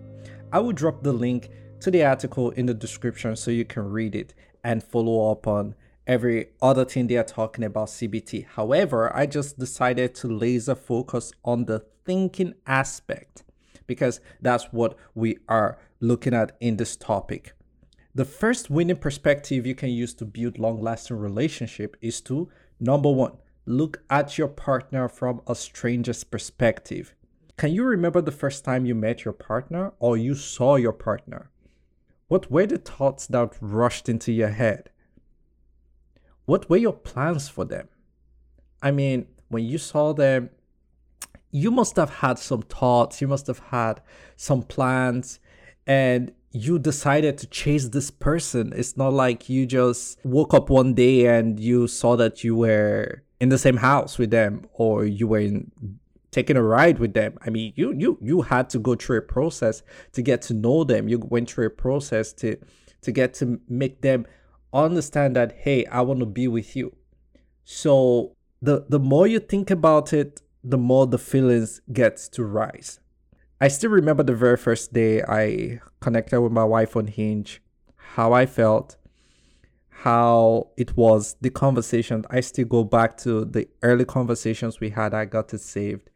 I 0.51 0.59
will 0.59 0.71
drop 0.71 1.03
the 1.03 1.13
link 1.13 1.51
to 1.81 1.91
the 1.91 2.03
article 2.03 2.49
in 2.51 2.65
the 2.65 2.73
description 2.73 3.35
so 3.35 3.51
you 3.51 3.65
can 3.65 3.83
read 3.83 4.15
it 4.15 4.33
and 4.63 4.83
follow 4.83 5.31
up 5.31 5.45
on 5.45 5.75
every 6.09 6.47
other 6.59 6.83
thing 6.83 7.05
they 7.05 7.17
are 7.17 7.23
talking 7.23 7.63
about 7.63 7.87
CBT. 7.87 8.47
However, 8.55 9.15
I 9.15 9.27
just 9.27 9.59
decided 9.59 10.15
to 10.15 10.27
laser 10.27 10.73
focus 10.73 11.31
on 11.45 11.65
the 11.65 11.85
thinking 12.03 12.55
aspect 12.65 13.43
because 13.85 14.19
that's 14.41 14.65
what 14.71 14.97
we 15.13 15.37
are 15.47 15.77
looking 15.99 16.33
at 16.33 16.57
in 16.59 16.77
this 16.77 16.95
topic. 16.95 17.53
The 18.15 18.25
first 18.25 18.71
winning 18.71 18.95
perspective 18.95 19.67
you 19.67 19.75
can 19.75 19.91
use 19.91 20.15
to 20.15 20.25
build 20.25 20.57
long 20.57 20.81
lasting 20.81 21.17
relationship 21.17 21.95
is 22.01 22.21
to 22.21 22.49
number 22.79 23.11
one, 23.11 23.37
look 23.67 24.01
at 24.09 24.35
your 24.35 24.47
partner 24.47 25.07
from 25.07 25.41
a 25.45 25.53
stranger's 25.53 26.23
perspective. 26.23 27.13
Can 27.55 27.71
you 27.71 27.83
remember 27.83 28.19
the 28.19 28.31
first 28.31 28.65
time 28.65 28.87
you 28.87 28.95
met 28.95 29.25
your 29.25 29.33
partner 29.35 29.93
or 29.99 30.17
you 30.17 30.33
saw 30.33 30.75
your 30.75 30.93
partner? 30.93 31.51
What 32.29 32.49
were 32.49 32.65
the 32.65 32.79
thoughts 32.79 33.27
that 33.27 33.55
rushed 33.61 34.09
into 34.09 34.31
your 34.31 34.49
head? 34.49 34.89
What 36.49 36.67
were 36.67 36.77
your 36.77 36.93
plans 36.93 37.47
for 37.47 37.63
them? 37.63 37.89
I 38.81 38.89
mean, 38.89 39.27
when 39.49 39.65
you 39.65 39.77
saw 39.77 40.13
them, 40.13 40.49
you 41.51 41.69
must 41.69 41.95
have 41.95 42.09
had 42.09 42.39
some 42.39 42.63
thoughts, 42.63 43.21
you 43.21 43.27
must 43.27 43.45
have 43.45 43.59
had 43.59 44.01
some 44.35 44.63
plans, 44.63 45.39
and 45.85 46.31
you 46.49 46.79
decided 46.79 47.37
to 47.37 47.45
chase 47.45 47.89
this 47.89 48.09
person. 48.09 48.73
It's 48.75 48.97
not 48.97 49.13
like 49.13 49.47
you 49.47 49.67
just 49.67 50.17
woke 50.25 50.55
up 50.55 50.71
one 50.71 50.95
day 50.95 51.27
and 51.27 51.59
you 51.59 51.85
saw 51.85 52.15
that 52.15 52.43
you 52.43 52.55
were 52.55 53.21
in 53.39 53.49
the 53.49 53.59
same 53.59 53.77
house 53.77 54.17
with 54.17 54.31
them 54.31 54.65
or 54.73 55.05
you 55.05 55.27
were 55.27 55.41
in 55.41 55.69
taking 56.31 56.57
a 56.57 56.63
ride 56.63 56.97
with 56.97 57.13
them. 57.13 57.37
I 57.45 57.51
mean, 57.51 57.73
you 57.75 57.93
you 57.93 58.17
you 58.23 58.41
had 58.41 58.71
to 58.71 58.79
go 58.79 58.95
through 58.95 59.19
a 59.19 59.21
process 59.21 59.83
to 60.13 60.23
get 60.23 60.41
to 60.43 60.55
know 60.55 60.83
them. 60.83 61.09
You 61.09 61.19
went 61.19 61.51
through 61.51 61.67
a 61.67 61.69
process 61.85 62.33
to 62.41 62.57
to 63.03 63.11
get 63.11 63.35
to 63.35 63.61
make 63.69 64.01
them 64.01 64.25
understand 64.73 65.35
that 65.35 65.51
hey, 65.51 65.85
I 65.85 66.01
want 66.01 66.19
to 66.19 66.25
be 66.25 66.47
with 66.47 66.75
you. 66.75 66.95
So 67.63 68.35
the 68.61 68.85
the 68.89 68.99
more 68.99 69.27
you 69.27 69.39
think 69.39 69.69
about 69.71 70.13
it, 70.13 70.41
the 70.63 70.77
more 70.77 71.07
the 71.07 71.17
feelings 71.17 71.81
gets 71.91 72.27
to 72.29 72.43
rise. 72.43 72.99
I 73.61 73.67
still 73.67 73.91
remember 73.91 74.23
the 74.23 74.35
very 74.35 74.57
first 74.57 74.93
day 74.93 75.21
I 75.21 75.81
connected 75.99 76.39
with 76.41 76.51
my 76.51 76.63
wife 76.63 76.95
on 76.95 77.07
Hinge, 77.07 77.61
how 77.95 78.31
I 78.31 78.45
felt, 78.45 78.95
how 79.89 80.69
it 80.77 80.95
was, 80.95 81.35
the 81.41 81.49
conversation. 81.49 82.25
I 82.29 82.39
still 82.39 82.65
go 82.65 82.83
back 82.85 83.17
to 83.17 83.43
the 83.43 83.67
early 83.83 84.05
conversations 84.05 84.79
we 84.79 84.91
had. 84.91 85.13
I 85.13 85.25
got 85.25 85.53
it 85.53 85.59
saved. 85.59 86.09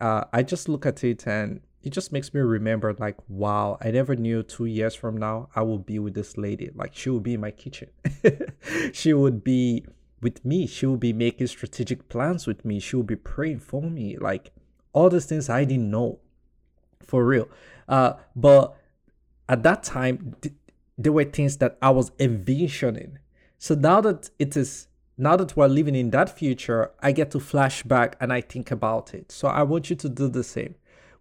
Uh, 0.00 0.24
I 0.32 0.42
just 0.42 0.68
look 0.68 0.86
at 0.86 1.04
it 1.04 1.26
and 1.26 1.60
it 1.88 1.94
just 1.94 2.12
makes 2.12 2.34
me 2.34 2.40
remember, 2.42 2.94
like, 2.98 3.16
wow, 3.28 3.78
I 3.80 3.90
never 3.90 4.14
knew 4.14 4.42
two 4.42 4.66
years 4.66 4.94
from 4.94 5.16
now 5.16 5.48
I 5.56 5.62
will 5.62 5.78
be 5.78 5.98
with 5.98 6.12
this 6.12 6.36
lady. 6.36 6.70
Like, 6.74 6.94
she 6.94 7.08
will 7.08 7.18
be 7.18 7.32
in 7.32 7.40
my 7.40 7.50
kitchen. 7.50 7.88
she 8.92 9.14
would 9.14 9.42
be 9.42 9.86
with 10.20 10.44
me. 10.44 10.66
She 10.66 10.84
will 10.84 10.98
be 10.98 11.14
making 11.14 11.46
strategic 11.46 12.10
plans 12.10 12.46
with 12.46 12.62
me. 12.62 12.78
She 12.78 12.94
will 12.94 13.04
be 13.04 13.16
praying 13.16 13.60
for 13.60 13.80
me. 13.80 14.18
Like, 14.18 14.52
all 14.92 15.08
these 15.08 15.24
things 15.24 15.48
I 15.48 15.64
didn't 15.64 15.90
know 15.90 16.18
for 17.00 17.24
real. 17.24 17.48
Uh, 17.88 18.12
but 18.36 18.76
at 19.48 19.62
that 19.62 19.82
time, 19.82 20.36
th- 20.42 20.54
there 20.98 21.12
were 21.12 21.24
things 21.24 21.56
that 21.56 21.78
I 21.80 21.88
was 21.88 22.12
envisioning. 22.18 23.18
So 23.56 23.74
now 23.74 24.02
that 24.02 24.28
it 24.38 24.58
is, 24.58 24.88
now 25.16 25.36
that 25.36 25.56
we're 25.56 25.68
living 25.68 25.94
in 25.94 26.10
that 26.10 26.38
future, 26.38 26.90
I 27.00 27.12
get 27.12 27.30
to 27.30 27.40
flash 27.40 27.82
back 27.82 28.14
and 28.20 28.30
I 28.30 28.42
think 28.42 28.70
about 28.70 29.14
it. 29.14 29.32
So 29.32 29.48
I 29.48 29.62
want 29.62 29.88
you 29.88 29.96
to 29.96 30.08
do 30.10 30.28
the 30.28 30.44
same. 30.44 30.74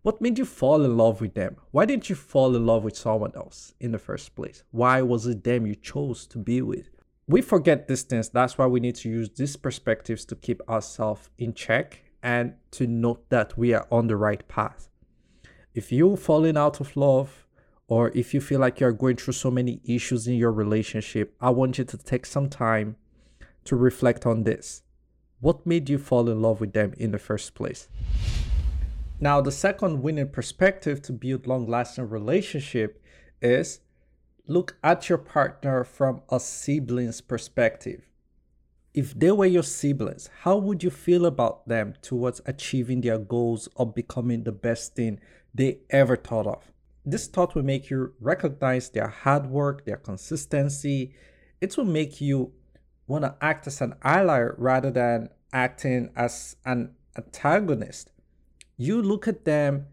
What 0.07 0.21
made 0.21 0.37
you 0.37 0.45
fall 0.45 0.85
in 0.85 0.95
love 0.95 1.19
with 1.19 1.33
them? 1.33 1.57
Why 1.71 1.83
didn't 1.83 2.09
you 2.09 2.15
fall 2.15 2.55
in 2.55 2.65
love 2.65 2.85
with 2.85 2.95
someone 2.95 3.33
else 3.35 3.73
in 3.81 3.91
the 3.91 3.99
first 3.99 4.37
place? 4.37 4.63
Why 4.71 5.01
was 5.01 5.27
it 5.27 5.43
them 5.43 5.67
you 5.67 5.75
chose 5.75 6.25
to 6.27 6.37
be 6.37 6.61
with? 6.61 6.89
We 7.27 7.41
forget 7.41 7.89
these 7.89 8.03
things. 8.03 8.29
That's 8.29 8.57
why 8.57 8.67
we 8.67 8.79
need 8.79 8.95
to 8.95 9.09
use 9.09 9.29
these 9.29 9.57
perspectives 9.57 10.23
to 10.27 10.35
keep 10.37 10.61
ourselves 10.69 11.29
in 11.37 11.53
check 11.53 12.03
and 12.23 12.53
to 12.71 12.87
note 12.87 13.29
that 13.31 13.57
we 13.57 13.73
are 13.73 13.85
on 13.91 14.07
the 14.07 14.15
right 14.15 14.47
path 14.47 14.87
if 15.73 15.91
you're 15.91 16.15
falling 16.15 16.55
out 16.55 16.79
of 16.79 16.95
love 16.95 17.45
or 17.89 18.09
if 18.15 18.33
you 18.33 18.39
feel 18.39 18.61
like 18.61 18.79
you're 18.79 18.93
going 18.93 19.17
through 19.17 19.33
so 19.33 19.51
many 19.51 19.81
issues 19.83 20.25
in 20.25 20.35
your 20.35 20.53
relationship, 20.53 21.35
I 21.41 21.49
want 21.49 21.77
you 21.77 21.83
to 21.83 21.97
take 21.97 22.25
some 22.25 22.47
time 22.47 22.95
to 23.65 23.75
reflect 23.75 24.25
on 24.25 24.43
this. 24.43 24.83
What 25.41 25.67
made 25.67 25.89
you 25.89 25.97
fall 25.97 26.29
in 26.29 26.41
love 26.41 26.61
with 26.61 26.71
them 26.71 26.93
in 26.97 27.11
the 27.11 27.19
first 27.19 27.53
place? 27.53 27.89
Now, 29.19 29.41
the 29.41 29.51
second 29.51 30.03
winning 30.03 30.29
perspective 30.29 31.01
to 31.03 31.13
build 31.13 31.47
long 31.47 31.67
lasting 31.67 32.09
relationship 32.09 33.03
is 33.41 33.79
look 34.47 34.77
at 34.83 35.09
your 35.09 35.17
partner 35.17 35.83
from 35.83 36.21
a 36.29 36.39
sibling's 36.39 37.21
perspective. 37.21 38.07
If 38.93 39.17
they 39.17 39.31
were 39.31 39.45
your 39.45 39.63
siblings, 39.63 40.29
how 40.41 40.57
would 40.57 40.83
you 40.83 40.89
feel 40.89 41.25
about 41.25 41.67
them 41.67 41.95
towards 42.01 42.41
achieving 42.45 43.01
their 43.01 43.17
goals 43.17 43.67
of 43.75 43.95
becoming 43.95 44.43
the 44.43 44.51
best 44.51 44.95
thing 44.95 45.19
they 45.57 45.79
ever 45.89 46.15
thought 46.15 46.47
of. 46.47 46.71
This 47.05 47.27
thought 47.27 47.55
will 47.55 47.63
make 47.63 47.89
you 47.89 48.13
recognize 48.19 48.89
their 48.89 49.07
hard 49.07 49.47
work, 49.47 49.85
their 49.85 49.97
consistency. 49.97 51.13
It 51.59 51.75
will 51.75 51.85
make 51.85 52.21
you 52.21 52.53
want 53.07 53.23
to 53.23 53.35
act 53.41 53.65
as 53.67 53.81
an 53.81 53.95
ally 54.03 54.47
rather 54.57 54.91
than 54.91 55.29
acting 55.51 56.11
as 56.15 56.57
an 56.65 56.93
antagonist. 57.17 58.11
You 58.77 59.01
look 59.01 59.27
at 59.27 59.43
them 59.43 59.87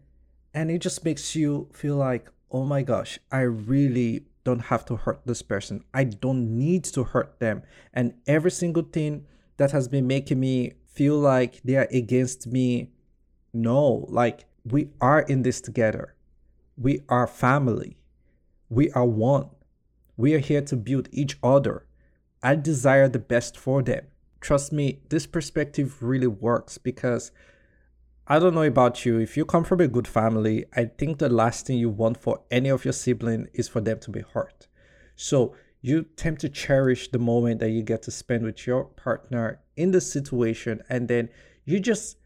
and 0.53 0.69
it 0.69 0.79
just 0.79 1.03
makes 1.03 1.35
you 1.35 1.67
feel 1.73 1.95
like, 1.95 2.29
oh 2.51 2.63
my 2.65 2.83
gosh, 2.83 3.19
I 3.31 3.41
really 3.41 4.25
don't 4.43 4.65
have 4.65 4.85
to 4.85 4.95
hurt 4.95 5.21
this 5.25 5.41
person. 5.41 5.83
I 5.93 6.03
don't 6.03 6.57
need 6.57 6.83
to 6.85 7.03
hurt 7.03 7.39
them. 7.39 7.63
And 7.93 8.13
every 8.27 8.51
single 8.51 8.83
thing 8.83 9.25
that 9.57 9.71
has 9.71 9.87
been 9.87 10.05
making 10.05 10.39
me 10.39 10.73
feel 10.85 11.17
like 11.17 11.61
they 11.63 11.75
are 11.75 11.87
against 11.91 12.45
me, 12.45 12.91
no, 13.53 14.05
like 14.07 14.45
we 14.63 14.89
are 15.01 15.21
in 15.21 15.41
this 15.41 15.59
together. 15.59 16.15
We 16.77 17.01
are 17.09 17.25
family. 17.25 17.97
We 18.69 18.91
are 18.91 19.05
one. 19.05 19.49
We 20.15 20.33
are 20.35 20.39
here 20.39 20.61
to 20.61 20.75
build 20.75 21.09
each 21.11 21.37
other. 21.41 21.85
I 22.43 22.55
desire 22.55 23.09
the 23.09 23.19
best 23.19 23.57
for 23.57 23.81
them. 23.81 24.05
Trust 24.41 24.71
me, 24.71 24.99
this 25.09 25.25
perspective 25.25 26.03
really 26.03 26.27
works 26.27 26.77
because 26.77 27.31
I 28.27 28.39
don't 28.39 28.55
know 28.55 28.63
about 28.63 29.05
you. 29.05 29.19
If 29.19 29.37
you 29.37 29.45
come 29.45 29.63
from 29.63 29.81
a 29.81 29.87
good 29.87 30.07
family, 30.07 30.65
I 30.75 30.85
think 30.85 31.19
the 31.19 31.29
last 31.29 31.67
thing 31.67 31.77
you 31.77 31.91
want 31.91 32.17
for 32.17 32.41
any 32.49 32.69
of 32.69 32.83
your 32.83 32.91
sibling 32.91 33.49
is 33.53 33.67
for 33.67 33.81
them 33.81 33.99
to 33.99 34.09
be 34.09 34.21
hurt. 34.21 34.67
So 35.15 35.55
you 35.81 36.03
tend 36.15 36.39
to 36.39 36.49
cherish 36.49 37.11
the 37.11 37.19
moment 37.19 37.59
that 37.59 37.69
you 37.69 37.83
get 37.83 38.01
to 38.03 38.11
spend 38.11 38.43
with 38.43 38.65
your 38.65 38.85
partner 38.85 39.59
in 39.77 39.91
the 39.91 40.01
situation, 40.01 40.81
and 40.89 41.07
then 41.07 41.29
you 41.65 41.79
just 41.79 42.17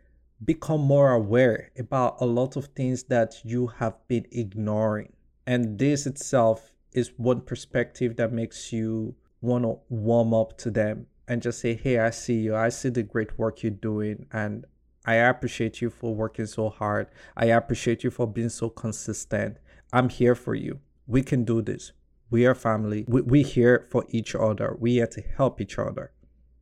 become 0.45 0.79
more 0.79 1.12
aware 1.12 1.69
about 1.77 2.15
a 2.21 2.25
lot 2.25 2.55
of 2.55 2.67
things 2.67 3.03
that 3.03 3.35
you 3.43 3.67
have 3.67 3.95
been 4.07 4.25
ignoring. 4.31 5.12
And 5.45 5.77
this 5.77 6.05
itself 6.05 6.71
is 6.93 7.12
one 7.17 7.41
perspective 7.41 8.15
that 8.15 8.31
makes 8.31 8.71
you 8.71 9.15
want 9.41 9.65
to 9.65 9.79
warm 9.89 10.33
up 10.33 10.57
to 10.59 10.71
them 10.71 11.07
and 11.27 11.41
just 11.41 11.59
say, 11.59 11.73
Hey, 11.73 11.99
I 11.99 12.12
see 12.12 12.39
you. 12.39 12.55
I 12.55 12.69
see 12.69 12.88
the 12.88 13.03
great 13.03 13.38
work 13.38 13.63
you're 13.63 13.71
doing. 13.71 14.27
And 14.31 14.65
I 15.10 15.15
appreciate 15.15 15.82
you 15.82 15.89
for 15.89 16.13
working 16.13 16.45
so 16.45 16.69
hard. 16.69 17.08
I 17.36 17.45
appreciate 17.45 18.04
you 18.04 18.12
for 18.12 18.28
being 18.28 18.50
so 18.50 18.69
consistent. 18.69 19.58
I'm 19.91 20.08
here 20.08 20.36
for 20.36 20.54
you. 20.54 20.82
We 21.08 21.24
can 21.24 21.45
do 21.45 21.63
this. 21.63 21.93
We 22.30 22.45
are 22.45 22.54
family. 22.54 23.06
We, 23.08 23.22
we 23.22 23.41
here 23.41 23.88
for 23.89 24.06
each 24.10 24.36
other. 24.36 24.78
We 24.80 24.93
here 24.93 25.08
to 25.08 25.22
help 25.36 25.60
each 25.62 25.80
other. 25.80 26.12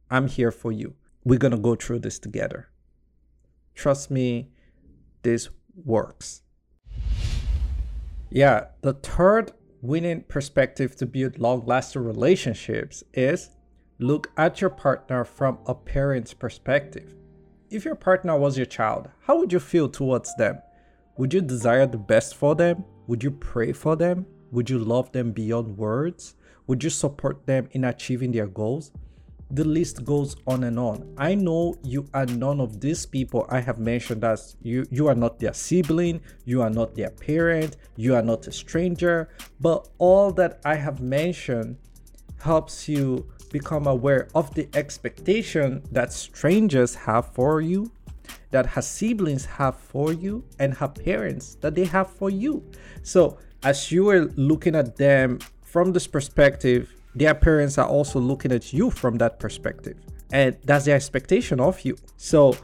I'm 0.10 0.30
here 0.30 0.52
for 0.52 0.72
you. 0.72 0.96
We're 1.26 1.40
going 1.40 1.52
to 1.52 1.58
go 1.58 1.76
through 1.76 2.00
this 2.00 2.20
together. 2.20 2.70
Trust 3.76 4.10
me, 4.10 4.48
this 5.24 5.50
works. 5.84 6.44
Yeah, 8.30 8.68
the 8.80 8.94
third 8.94 9.52
winning 9.82 10.22
perspective 10.22 10.96
to 10.96 11.06
build 11.06 11.38
long 11.38 11.66
lasting 11.66 12.02
relationships 12.02 13.04
is 13.14 13.50
look 14.00 14.32
at 14.38 14.62
your 14.62 14.70
partner 14.70 15.26
from 15.26 15.60
a 15.66 15.76
parent's 15.76 16.34
perspective. 16.34 17.14
If 17.70 17.84
your 17.84 17.96
partner 17.96 18.38
was 18.38 18.58
your 18.58 18.66
child, 18.66 19.10
how 19.22 19.38
would 19.40 19.52
you 19.52 19.60
feel 19.60 19.90
towards 19.90 20.34
them? 20.36 20.60
Would 21.18 21.34
you 21.34 21.42
desire 21.42 21.86
the 21.86 21.98
best 21.98 22.36
for 22.36 22.56
them? 22.56 22.86
Would 23.08 23.24
you 23.24 23.32
pray 23.32 23.74
for 23.74 23.96
them? 23.96 24.26
Would 24.52 24.70
you 24.70 24.80
love 24.80 25.12
them 25.12 25.32
beyond 25.32 25.78
words? 25.78 26.36
Would 26.68 26.84
you 26.84 26.90
support 26.90 27.46
them 27.46 27.68
in 27.72 27.84
achieving 27.84 28.32
their 28.32 28.48
goals? 28.48 28.92
the 29.52 29.64
list 29.64 30.04
goes 30.04 30.36
on 30.46 30.64
and 30.66 30.78
on. 30.78 31.14
I 31.18 31.36
know 31.36 31.76
you 31.84 32.08
are 32.14 32.26
none 32.26 32.60
of 32.60 32.82
these 32.82 33.06
people 33.06 33.46
I 33.50 33.62
have 33.62 33.80
mentioned 33.80 34.24
as 34.24 34.58
you 34.62 34.86
you 34.92 35.08
are 35.08 35.16
not 35.16 35.40
their 35.40 35.54
sibling, 35.54 36.22
you 36.46 36.62
are 36.62 36.70
not 36.70 36.96
their 36.96 37.12
parent, 37.12 37.78
you 37.96 38.16
are 38.16 38.22
not 38.22 38.48
a 38.48 38.52
stranger, 38.52 39.30
but 39.60 39.88
all 39.98 40.32
that 40.34 40.60
I 40.66 40.76
have 40.76 41.00
mentioned 41.00 41.78
helps 42.42 42.90
you 42.90 43.32
become 43.50 43.88
aware 43.88 44.28
of 44.36 44.54
the 44.54 44.68
expectation 44.74 45.84
that 45.92 46.14
strangers 46.14 46.96
have 46.96 47.34
for 47.34 47.62
you, 47.62 47.92
that 48.52 48.66
her 48.66 48.82
siblings 48.82 49.46
have 49.46 49.78
for 49.78 50.14
you, 50.14 50.44
and 50.60 50.74
her 50.76 50.88
parents 50.88 51.56
that 51.62 51.76
they 51.76 51.86
have 51.86 52.10
for 52.10 52.30
you. 52.30 52.64
So, 53.04 53.38
as 53.64 53.92
you 53.92 54.10
are 54.10 54.26
looking 54.36 54.76
at 54.76 54.96
them 54.98 55.40
from 55.64 55.94
this 55.94 56.08
perspective, 56.08 56.94
their 57.16 57.34
parents 57.34 57.78
are 57.78 57.88
also 57.88 58.20
looking 58.20 58.52
at 58.52 58.74
you 58.74 58.92
from 58.92 59.18
that 59.18 59.40
perspective 59.40 59.98
and 60.32 60.58
that's 60.64 60.86
the 60.86 60.92
expectation 60.92 61.60
of 61.60 61.82
you 61.82 61.98
so 62.18 62.56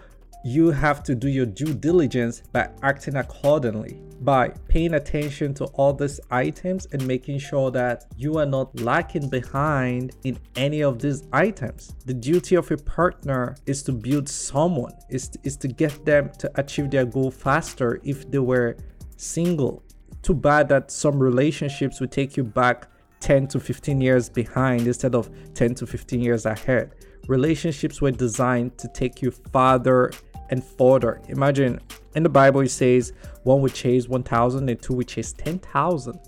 you 0.43 0.71
have 0.71 1.03
to 1.03 1.15
do 1.15 1.29
your 1.29 1.45
due 1.45 1.73
diligence 1.73 2.41
by 2.51 2.69
acting 2.81 3.15
accordingly, 3.15 4.01
by 4.21 4.49
paying 4.67 4.95
attention 4.95 5.53
to 5.53 5.65
all 5.65 5.93
these 5.93 6.19
items 6.31 6.85
and 6.91 7.07
making 7.07 7.39
sure 7.39 7.71
that 7.71 8.05
you 8.17 8.37
are 8.37 8.45
not 8.45 8.77
lacking 8.81 9.29
behind 9.29 10.11
in 10.25 10.37
any 10.57 10.83
of 10.83 10.99
these 10.99 11.23
items. 11.31 11.95
The 12.05 12.13
duty 12.13 12.55
of 12.55 12.69
a 12.71 12.77
partner 12.77 13.55
is 13.65 13.83
to 13.83 13.93
build 13.93 14.27
someone, 14.27 14.93
is 15.09 15.29
to, 15.29 15.39
is 15.43 15.55
to 15.57 15.69
get 15.69 16.03
them 16.03 16.29
to 16.39 16.51
achieve 16.55 16.91
their 16.91 17.05
goal 17.05 17.31
faster 17.31 18.01
if 18.03 18.29
they 18.29 18.39
were 18.39 18.75
single. 19.15 19.81
Too 20.23 20.33
bad 20.33 20.67
that 20.69 20.91
some 20.91 21.19
relationships 21.19 22.01
will 22.01 22.07
take 22.07 22.35
you 22.35 22.43
back 22.43 22.89
10 23.21 23.47
to 23.47 23.59
15 23.61 24.01
years 24.01 24.27
behind 24.27 24.87
instead 24.87 25.15
of 25.15 25.29
10 25.53 25.75
to 25.75 25.87
15 25.87 26.19
years 26.19 26.45
ahead. 26.45 26.91
Relationships 27.29 28.01
were 28.01 28.11
designed 28.11 28.77
to 28.77 28.89
take 28.89 29.21
you 29.21 29.31
farther 29.31 30.11
and 30.53 30.63
further. 30.63 31.19
Imagine 31.29 31.79
in 32.15 32.21
the 32.21 32.29
Bible 32.29 32.61
it 32.61 32.69
says 32.69 33.11
one 33.41 33.61
would 33.61 33.73
chase 33.73 34.07
1,000 34.07 34.69
and 34.69 34.81
two 34.81 34.93
would 34.93 35.07
chase 35.07 35.33
10,000, 35.33 36.19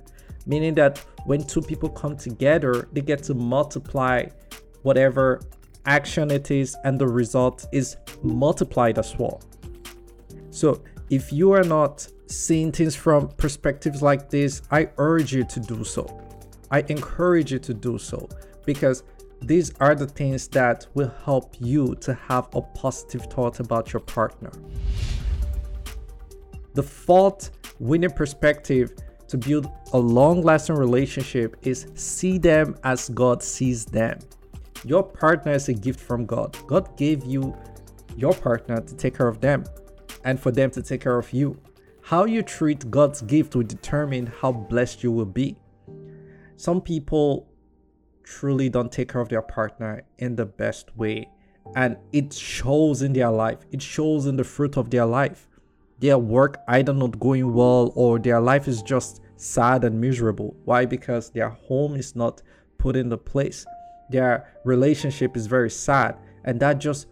meaning 0.47 0.73
that 0.73 0.97
when 1.25 1.43
two 1.43 1.61
people 1.61 1.89
come 1.89 2.17
together, 2.17 2.89
they 2.91 3.01
get 3.01 3.21
to 3.23 3.35
multiply 3.35 4.25
whatever 4.81 5.41
action 5.85 6.31
it 6.31 6.49
is, 6.49 6.75
and 6.83 6.99
the 6.99 7.07
result 7.07 7.67
is 7.71 7.97
multiplied 8.23 8.97
as 8.97 9.15
well. 9.19 9.39
So 10.49 10.81
if 11.11 11.31
you 11.31 11.51
are 11.51 11.63
not 11.63 12.07
seeing 12.25 12.71
things 12.71 12.95
from 12.95 13.29
perspectives 13.37 14.01
like 14.01 14.31
this, 14.31 14.63
I 14.71 14.89
urge 14.97 15.33
you 15.33 15.43
to 15.45 15.59
do 15.59 15.83
so. 15.83 16.03
I 16.71 16.83
encourage 16.89 17.51
you 17.51 17.59
to 17.59 17.73
do 17.75 17.99
so 17.99 18.27
because 18.65 19.03
these 19.41 19.73
are 19.79 19.95
the 19.95 20.07
things 20.07 20.47
that 20.49 20.87
will 20.93 21.13
help 21.23 21.55
you 21.59 21.95
to 21.95 22.13
have 22.13 22.47
a 22.53 22.61
positive 22.61 23.23
thought 23.23 23.59
about 23.59 23.93
your 23.93 23.99
partner. 23.99 24.51
The 26.73 26.83
fourth 26.83 27.51
winning 27.79 28.11
perspective 28.11 28.93
to 29.27 29.37
build 29.37 29.69
a 29.93 29.97
long 29.97 30.41
lasting 30.41 30.75
relationship 30.75 31.57
is 31.63 31.87
see 31.95 32.37
them 32.37 32.75
as 32.83 33.09
God 33.09 33.41
sees 33.41 33.85
them. 33.85 34.19
Your 34.83 35.03
partner 35.03 35.53
is 35.53 35.69
a 35.69 35.73
gift 35.73 35.99
from 35.99 36.25
God. 36.25 36.57
God 36.67 36.95
gave 36.97 37.25
you 37.25 37.55
your 38.15 38.33
partner 38.33 38.81
to 38.81 38.95
take 38.95 39.17
care 39.17 39.27
of 39.27 39.41
them 39.41 39.63
and 40.23 40.39
for 40.39 40.51
them 40.51 40.69
to 40.71 40.81
take 40.81 41.01
care 41.01 41.17
of 41.17 41.31
you. 41.33 41.59
How 42.01 42.25
you 42.25 42.43
treat 42.43 42.91
God's 42.91 43.21
gift 43.21 43.55
will 43.55 43.63
determine 43.63 44.27
how 44.27 44.51
blessed 44.51 45.03
you 45.03 45.11
will 45.11 45.25
be. 45.25 45.55
Some 46.55 46.81
people 46.81 47.47
truly 48.25 48.69
don't 48.69 48.91
take 48.91 49.11
care 49.11 49.21
of 49.21 49.29
their 49.29 49.41
partner 49.41 50.03
in 50.17 50.35
the 50.35 50.45
best 50.45 50.95
way. 50.97 51.29
And 51.75 51.97
it 52.11 52.33
shows 52.33 53.01
in 53.01 53.13
their 53.13 53.31
life, 53.31 53.59
it 53.71 53.81
shows 53.81 54.25
in 54.25 54.35
the 54.35 54.43
fruit 54.43 54.77
of 54.77 54.89
their 54.89 55.05
life. 55.05 55.47
Their 55.99 56.17
work 56.17 56.57
either 56.67 56.93
not 56.93 57.19
going 57.19 57.53
well 57.53 57.91
or 57.95 58.19
their 58.19 58.41
life 58.41 58.67
is 58.67 58.81
just 58.81 59.21
sad 59.37 59.83
and 59.83 59.99
miserable. 59.99 60.55
Why? 60.65 60.85
Because 60.85 61.29
their 61.29 61.49
home 61.49 61.95
is 61.95 62.15
not 62.15 62.41
put 62.77 62.95
in 62.95 63.09
the 63.09 63.17
place. 63.17 63.65
Their 64.09 64.47
relationship 64.65 65.37
is 65.37 65.47
very 65.47 65.69
sad. 65.69 66.17
And 66.43 66.59
that 66.59 66.79
just 66.79 67.07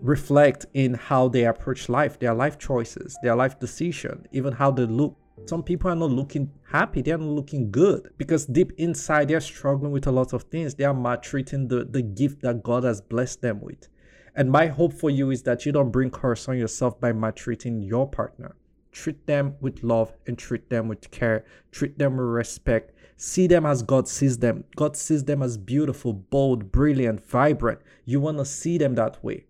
reflect 0.00 0.66
in 0.74 0.94
how 0.94 1.28
they 1.28 1.44
approach 1.44 1.88
life, 1.88 2.18
their 2.18 2.34
life 2.34 2.58
choices, 2.58 3.16
their 3.22 3.36
life 3.36 3.60
decision, 3.60 4.26
even 4.32 4.52
how 4.52 4.70
they 4.70 4.86
look 4.86 5.16
some 5.46 5.62
people 5.62 5.90
are 5.90 5.96
not 5.96 6.10
looking 6.10 6.50
happy. 6.72 7.02
They're 7.02 7.18
not 7.18 7.28
looking 7.28 7.70
good 7.70 8.10
because 8.16 8.46
deep 8.46 8.72
inside 8.78 9.28
they're 9.28 9.40
struggling 9.40 9.92
with 9.92 10.06
a 10.06 10.10
lot 10.10 10.32
of 10.32 10.44
things. 10.44 10.74
They 10.74 10.84
are 10.84 10.94
maltreating 10.94 11.68
the, 11.68 11.84
the 11.84 12.02
gift 12.02 12.42
that 12.42 12.62
god 12.62 12.84
has 12.84 13.00
blessed 13.00 13.42
them 13.42 13.60
with. 13.60 13.88
And 14.34 14.50
my 14.50 14.66
hope 14.66 14.94
for 14.94 15.10
you 15.10 15.30
is 15.30 15.42
that 15.42 15.66
you 15.66 15.72
don't 15.72 15.90
bring 15.90 16.10
curse 16.10 16.48
on 16.48 16.56
yourself 16.56 16.98
by 16.98 17.12
maltreating 17.12 17.82
your 17.82 18.08
partner. 18.08 18.56
Treat 18.90 19.26
them 19.26 19.54
with 19.60 19.82
love 19.82 20.12
and 20.26 20.38
treat 20.38 20.70
them 20.70 20.88
with 20.88 21.10
care. 21.10 21.44
Treat 21.70 21.98
them 21.98 22.16
with 22.16 22.26
respect. 22.26 22.92
See 23.16 23.46
them 23.46 23.66
as 23.66 23.82
god 23.82 24.08
sees 24.08 24.38
them. 24.38 24.64
God 24.74 24.96
sees 24.96 25.24
them 25.24 25.42
as 25.42 25.58
beautiful 25.58 26.14
bold 26.14 26.72
brilliant 26.72 27.24
vibrant. 27.24 27.80
You 28.06 28.20
want 28.20 28.38
to 28.38 28.44
see 28.44 28.78
them 28.78 28.94
that 28.94 29.22
way. 29.22 29.44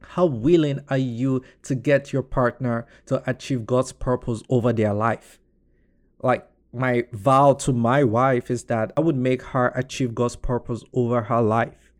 How 0.00 0.26
willing 0.26 0.80
are 0.88 0.98
you 0.98 1.42
to 1.62 1.76
get 1.76 2.12
your 2.12 2.22
partner 2.22 2.86
to 3.06 3.22
achieve 3.30 3.66
God's 3.66 3.92
purpose 3.92 4.42
over 4.48 4.72
their 4.72 4.92
life? 4.92 5.38
Like, 6.22 6.48
my 6.72 7.04
vow 7.12 7.52
to 7.54 7.72
my 7.72 8.02
wife 8.02 8.50
is 8.50 8.64
that 8.64 8.92
I 8.96 9.00
would 9.00 9.16
make 9.16 9.42
her 9.42 9.68
achieve 9.74 10.14
God's 10.14 10.36
purpose 10.36 10.82
over 10.94 11.22
her 11.22 11.42
life. 11.42 11.92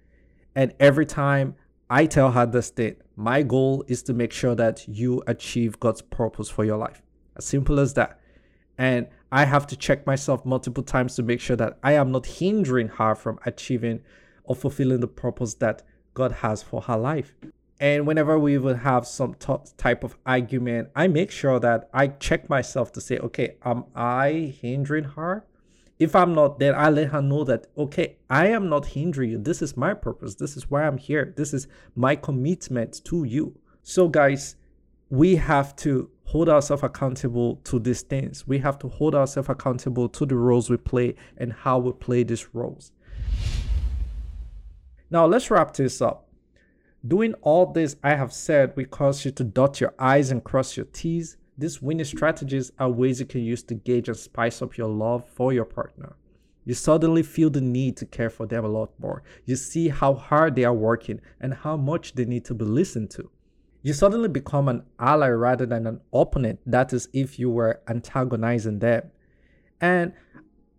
And 0.55 0.73
every 0.81 1.05
time 1.05 1.57
I 1.91 2.07
tell 2.07 2.31
her 2.31 2.47
this 2.47 2.71
thing, 2.71 2.97
my 3.17 3.43
goal 3.43 3.85
is 3.87 4.03
to 4.05 4.15
make 4.15 4.33
sure 4.33 4.55
that 4.55 4.89
you 4.89 5.23
achieve 5.27 5.79
God's 5.79 6.01
purpose 6.01 6.49
for 6.49 6.65
your 6.65 6.79
life. 6.79 7.03
As 7.37 7.45
simple 7.45 7.79
as 7.79 7.95
that. 7.95 8.19
And 8.79 9.09
I 9.31 9.45
have 9.45 9.67
to 9.69 9.77
check 9.77 10.07
myself 10.07 10.47
multiple 10.47 10.83
times 10.83 11.17
to 11.17 11.23
make 11.23 11.41
sure 11.41 11.57
that 11.57 11.79
I 11.83 11.93
am 11.93 12.11
not 12.11 12.27
hindering 12.27 12.89
her 12.89 13.15
from 13.15 13.39
achieving 13.45 14.01
or 14.45 14.57
fulfilling 14.57 15.01
the 15.01 15.07
purpose 15.07 15.55
that 15.55 15.83
God 16.15 16.33
has 16.33 16.63
for 16.63 16.81
her 16.83 16.97
life. 16.97 17.35
And 17.83 18.07
whenever 18.07 18.39
we 18.39 18.59
would 18.59 18.77
have 18.77 19.09
some 19.09 19.35
t- 19.35 19.57
type 19.77 20.05
of 20.05 20.17
argument, 20.25 20.91
I 20.95 21.09
make 21.09 21.33
sure 21.33 21.59
that 21.59 21.91
I 21.93 22.07
check 22.07 22.49
myself 22.49 22.93
to 22.93 23.01
say, 23.01 23.19
okay, 23.19 23.57
am 23.65 23.87
I 23.97 24.55
hindering 24.61 25.03
her? 25.03 25.45
If 25.99 26.15
I'm 26.15 26.33
not, 26.33 26.61
then 26.61 26.77
I 26.77 26.91
let 26.91 27.09
her 27.09 27.21
know 27.21 27.43
that, 27.43 27.67
okay, 27.77 28.19
I 28.31 28.47
am 28.47 28.69
not 28.69 28.87
hindering 28.87 29.31
you. 29.31 29.39
This 29.39 29.61
is 29.61 29.77
my 29.77 29.95
purpose. 29.95 30.37
This 30.37 30.57
is 30.57 30.71
why 30.71 30.85
I'm 30.85 30.97
here. 30.97 31.35
This 31.37 31.53
is 31.53 31.67
my 31.97 32.15
commitment 32.15 33.05
to 33.07 33.25
you. 33.25 33.59
So, 33.83 34.07
guys, 34.07 34.55
we 35.11 35.35
have 35.35 35.75
to 35.77 36.09
hold 36.27 36.49
ourselves 36.49 36.85
accountable 36.85 37.57
to 37.65 37.81
these 37.81 38.03
things. 38.03 38.47
We 38.47 38.61
have 38.61 38.79
to 38.79 38.89
hold 38.89 39.17
ourselves 39.17 39.49
accountable 39.49 40.09
to 40.11 40.25
the 40.25 40.37
roles 40.37 40.71
we 40.71 40.77
play 40.77 41.17
and 41.37 41.53
how 41.53 41.81
we 41.81 41.91
play 41.91 42.23
these 42.23 42.55
roles. 42.55 42.93
Now, 45.11 45.27
let's 45.27 45.51
wrap 45.51 45.75
this 45.75 46.01
up. 46.01 46.29
Doing 47.05 47.35
all 47.43 47.67
this 47.67 47.97
I 48.05 48.15
have 48.15 48.33
said 48.33 48.77
will 48.77 48.85
cause 48.85 49.25
you 49.25 49.33
to 49.33 49.43
dot 49.43 49.81
your 49.81 49.93
I's 49.99 50.31
and 50.31 50.43
cross 50.43 50.77
your 50.77 50.87
T's. 50.87 51.37
These 51.59 51.83
winning 51.83 52.05
strategies 52.05 52.71
are 52.79 52.89
ways 52.89 53.19
you 53.19 53.27
can 53.27 53.41
use 53.41 53.65
to 53.65 53.75
gauge 53.75 54.07
and 54.09 54.17
spice 54.17 54.63
up 54.63 54.77
your 54.77 54.89
love 54.89 55.29
for 55.29 55.53
your 55.53 55.65
partner. 55.65 56.15
You 56.65 56.75
suddenly 56.75 57.25
feel 57.25 57.51
the 57.51 57.61
need 57.61 57.97
to 57.97 58.07
care 58.07 58.31
for 58.31 58.47
them 58.47 58.65
a 58.65 58.69
lot 58.69 58.93
more. 59.01 59.25
You 59.47 59.57
see 59.57 59.89
how 59.89 60.15
hard 60.15 60.55
they 60.55 60.63
are 60.63 60.73
working 60.73 61.21
and 61.41 61.55
how 61.55 61.77
much 61.77 62.15
they 62.15 62.25
need 62.25 62.45
to 62.45 62.55
be 62.55 62.65
listened 62.65 63.11
to. 63.11 63.29
You 63.83 63.95
suddenly 63.95 64.29
become 64.29 64.69
an 64.69 64.85
ally 65.01 65.29
rather 65.31 65.67
than 65.67 65.89
an 65.89 66.01
opponent. 66.13 66.61
That 66.65 66.93
is, 66.93 67.09
if 67.13 67.37
you 67.37 67.51
were 67.51 67.83
antagonizing 67.89 68.79
them. 68.79 69.11
And 69.81 70.13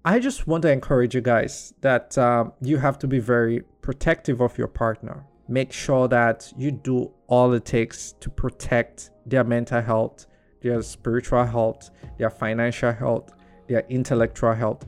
I 0.05 0.19
just 0.19 0.47
want 0.47 0.61
to 0.61 0.71
encourage 0.71 1.15
you 1.15 1.21
guys 1.21 1.73
that 1.81 2.17
um, 2.17 2.53
you 2.61 2.77
have 2.77 2.97
to 2.99 3.07
be 3.07 3.19
very 3.19 3.63
protective 3.81 4.39
of 4.39 4.57
your 4.57 4.69
partner 4.69 5.25
make 5.47 5.71
sure 5.71 6.07
that 6.07 6.51
you 6.57 6.71
do 6.71 7.11
all 7.27 7.53
it 7.53 7.65
takes 7.65 8.13
to 8.13 8.29
protect 8.29 9.11
their 9.25 9.43
mental 9.43 9.81
health, 9.81 10.25
their 10.61 10.81
spiritual 10.81 11.45
health, 11.45 11.89
their 12.17 12.29
financial 12.29 12.91
health, 12.91 13.33
their 13.67 13.83
intellectual 13.89 14.53
health. 14.53 14.85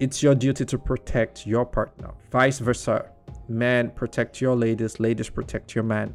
It's 0.00 0.22
your 0.22 0.34
duty 0.34 0.64
to 0.64 0.78
protect 0.78 1.46
your 1.46 1.64
partner. 1.64 2.12
Vice 2.30 2.58
versa. 2.58 3.10
Men 3.48 3.90
protect 3.90 4.40
your 4.40 4.54
ladies, 4.54 5.00
ladies 5.00 5.28
protect 5.28 5.74
your 5.74 5.84
man. 5.84 6.14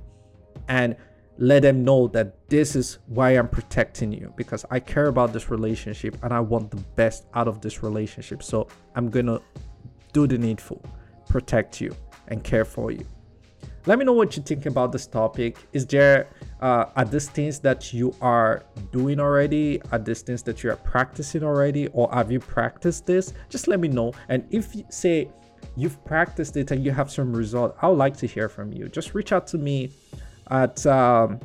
And 0.70 0.96
let 1.38 1.62
them 1.62 1.84
know 1.84 2.08
that 2.08 2.50
this 2.50 2.76
is 2.76 2.98
why 3.06 3.32
I'm 3.32 3.48
protecting 3.48 4.12
you 4.12 4.34
because 4.36 4.66
I 4.72 4.80
care 4.80 5.08
about 5.08 5.34
this 5.34 5.52
relationship 5.52 6.18
and 6.24 6.34
I 6.34 6.40
want 6.40 6.72
the 6.72 6.78
best 6.96 7.28
out 7.36 7.48
of 7.48 7.62
this 7.62 7.84
relationship. 7.84 8.42
So 8.42 8.68
I'm 8.96 9.12
to 9.12 9.42
do 10.14 10.26
the 10.26 10.38
needful, 10.38 10.84
protect 11.30 11.80
you 11.80 11.96
and 12.30 12.44
care 12.44 12.66
for 12.66 12.92
you. 12.92 13.06
Let 13.88 14.00
me 14.00 14.04
know 14.04 14.12
what 14.12 14.36
you 14.36 14.44
think 14.44 14.66
about 14.66 14.92
this 14.92 15.08
topic. 15.08 15.58
Is 15.72 15.86
there 15.86 16.28
uh, 16.60 17.06
these 17.06 17.30
things 17.30 17.60
that 17.60 17.94
you 17.94 18.14
are 18.22 18.66
doing 18.92 19.18
already? 19.18 19.82
a 19.94 20.00
distance 20.00 20.42
that 20.42 20.62
you 20.62 20.72
are 20.72 20.76
practicing 20.76 21.42
already, 21.42 21.88
or 21.94 22.10
have 22.12 22.30
you 22.30 22.40
practiced 22.42 23.06
this? 23.06 23.34
Just 23.50 23.70
let 23.70 23.80
me 23.80 23.88
know. 23.88 24.12
And 24.28 24.46
if 24.52 24.76
you 24.76 24.84
say 24.90 25.30
you've 25.78 26.04
practiced 26.04 26.58
it 26.58 26.72
and 26.72 26.84
you 26.84 26.92
have 26.92 27.10
some 27.10 27.32
result, 27.34 27.78
I 27.82 27.88
would 27.88 27.98
like 27.98 28.18
to 28.18 28.28
hear 28.28 28.50
from 28.50 28.74
you. 28.74 28.90
Just 28.90 29.16
reach 29.16 29.32
out 29.32 29.48
to 29.48 29.58
me 29.58 29.92
at 30.52 30.86
um, 30.86 31.40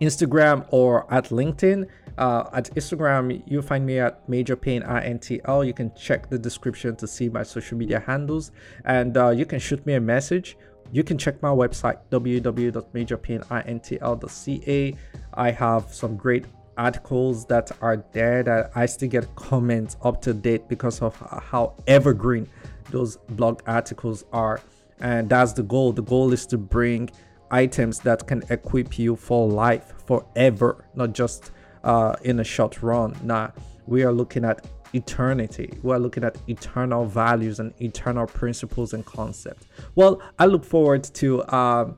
Instagram 0.00 0.66
or 0.70 1.12
at 1.12 1.30
LinkedIn. 1.30 1.88
Uh, 2.16 2.44
at 2.52 2.72
Instagram, 2.76 3.42
you 3.50 3.60
find 3.60 3.84
me 3.84 3.98
at 3.98 4.28
Major 4.28 4.54
Pain 4.54 4.82
INTL. 4.82 5.66
You 5.66 5.74
can 5.74 5.92
check 5.96 6.30
the 6.30 6.38
description 6.38 6.94
to 6.96 7.08
see 7.08 7.28
my 7.28 7.42
social 7.42 7.76
media 7.76 7.98
handles, 7.98 8.52
and 8.84 9.16
uh, 9.16 9.30
you 9.30 9.44
can 9.44 9.58
shoot 9.58 9.84
me 9.84 9.94
a 9.94 10.00
message 10.00 10.56
you 10.94 11.02
can 11.02 11.18
check 11.18 11.42
my 11.42 11.48
website 11.48 11.98
www.majorpainintl.ca. 12.10 14.96
I 15.34 15.50
have 15.50 15.92
some 15.92 16.16
great 16.16 16.46
articles 16.76 17.46
that 17.46 17.72
are 17.80 18.04
there 18.12 18.44
that 18.44 18.70
I 18.76 18.86
still 18.86 19.08
get 19.08 19.34
comments 19.34 19.96
up 20.02 20.22
to 20.22 20.32
date 20.32 20.68
because 20.68 21.02
of 21.02 21.16
how 21.16 21.74
evergreen 21.88 22.48
those 22.90 23.16
blog 23.30 23.60
articles 23.66 24.24
are. 24.32 24.60
And 25.00 25.28
that's 25.28 25.52
the 25.52 25.64
goal. 25.64 25.90
The 25.92 26.02
goal 26.02 26.32
is 26.32 26.46
to 26.46 26.58
bring 26.58 27.10
items 27.50 27.98
that 28.00 28.26
can 28.28 28.44
equip 28.48 28.96
you 28.96 29.16
for 29.16 29.48
life 29.48 29.94
forever, 30.06 30.84
not 30.94 31.12
just 31.12 31.50
uh, 31.82 32.14
in 32.22 32.38
a 32.38 32.44
short 32.44 32.84
run. 32.84 33.16
Nah, 33.24 33.50
we 33.86 34.04
are 34.04 34.12
looking 34.12 34.44
at 34.44 34.64
eternity. 34.94 35.78
We're 35.82 35.98
looking 35.98 36.24
at 36.24 36.36
eternal 36.48 37.04
values 37.04 37.60
and 37.60 37.72
eternal 37.80 38.26
principles 38.26 38.92
and 38.92 39.04
concepts. 39.04 39.66
Well, 39.94 40.22
I 40.38 40.46
look 40.46 40.64
forward 40.64 41.04
to 41.14 41.46
um, 41.52 41.96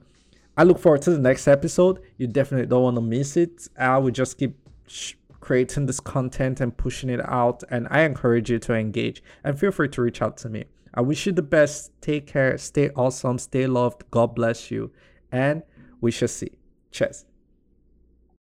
I 0.56 0.62
look 0.62 0.78
forward 0.78 1.02
to 1.02 1.10
the 1.10 1.18
next 1.18 1.46
episode. 1.48 2.00
You 2.16 2.26
definitely 2.26 2.66
don't 2.66 2.82
want 2.82 2.96
to 2.96 3.02
miss 3.02 3.36
it. 3.36 3.68
I 3.78 3.98
will 3.98 4.10
just 4.10 4.38
keep 4.38 4.56
sh- 4.86 5.14
creating 5.40 5.86
this 5.86 6.00
content 6.00 6.60
and 6.60 6.76
pushing 6.76 7.10
it 7.10 7.20
out, 7.28 7.62
and 7.70 7.86
I 7.90 8.00
encourage 8.02 8.50
you 8.50 8.58
to 8.60 8.74
engage 8.74 9.22
and 9.44 9.58
feel 9.58 9.70
free 9.70 9.88
to 9.90 10.02
reach 10.02 10.22
out 10.22 10.36
to 10.38 10.48
me. 10.48 10.64
I 10.94 11.02
wish 11.02 11.26
you 11.26 11.32
the 11.32 11.42
best. 11.42 11.92
Take 12.00 12.26
care. 12.26 12.56
Stay 12.56 12.88
awesome. 12.96 13.38
Stay 13.38 13.66
loved. 13.66 14.10
God 14.10 14.34
bless 14.34 14.70
you. 14.70 14.92
And 15.30 15.62
we 16.00 16.10
shall 16.10 16.28
see. 16.28 16.52
Cheers. 16.90 17.26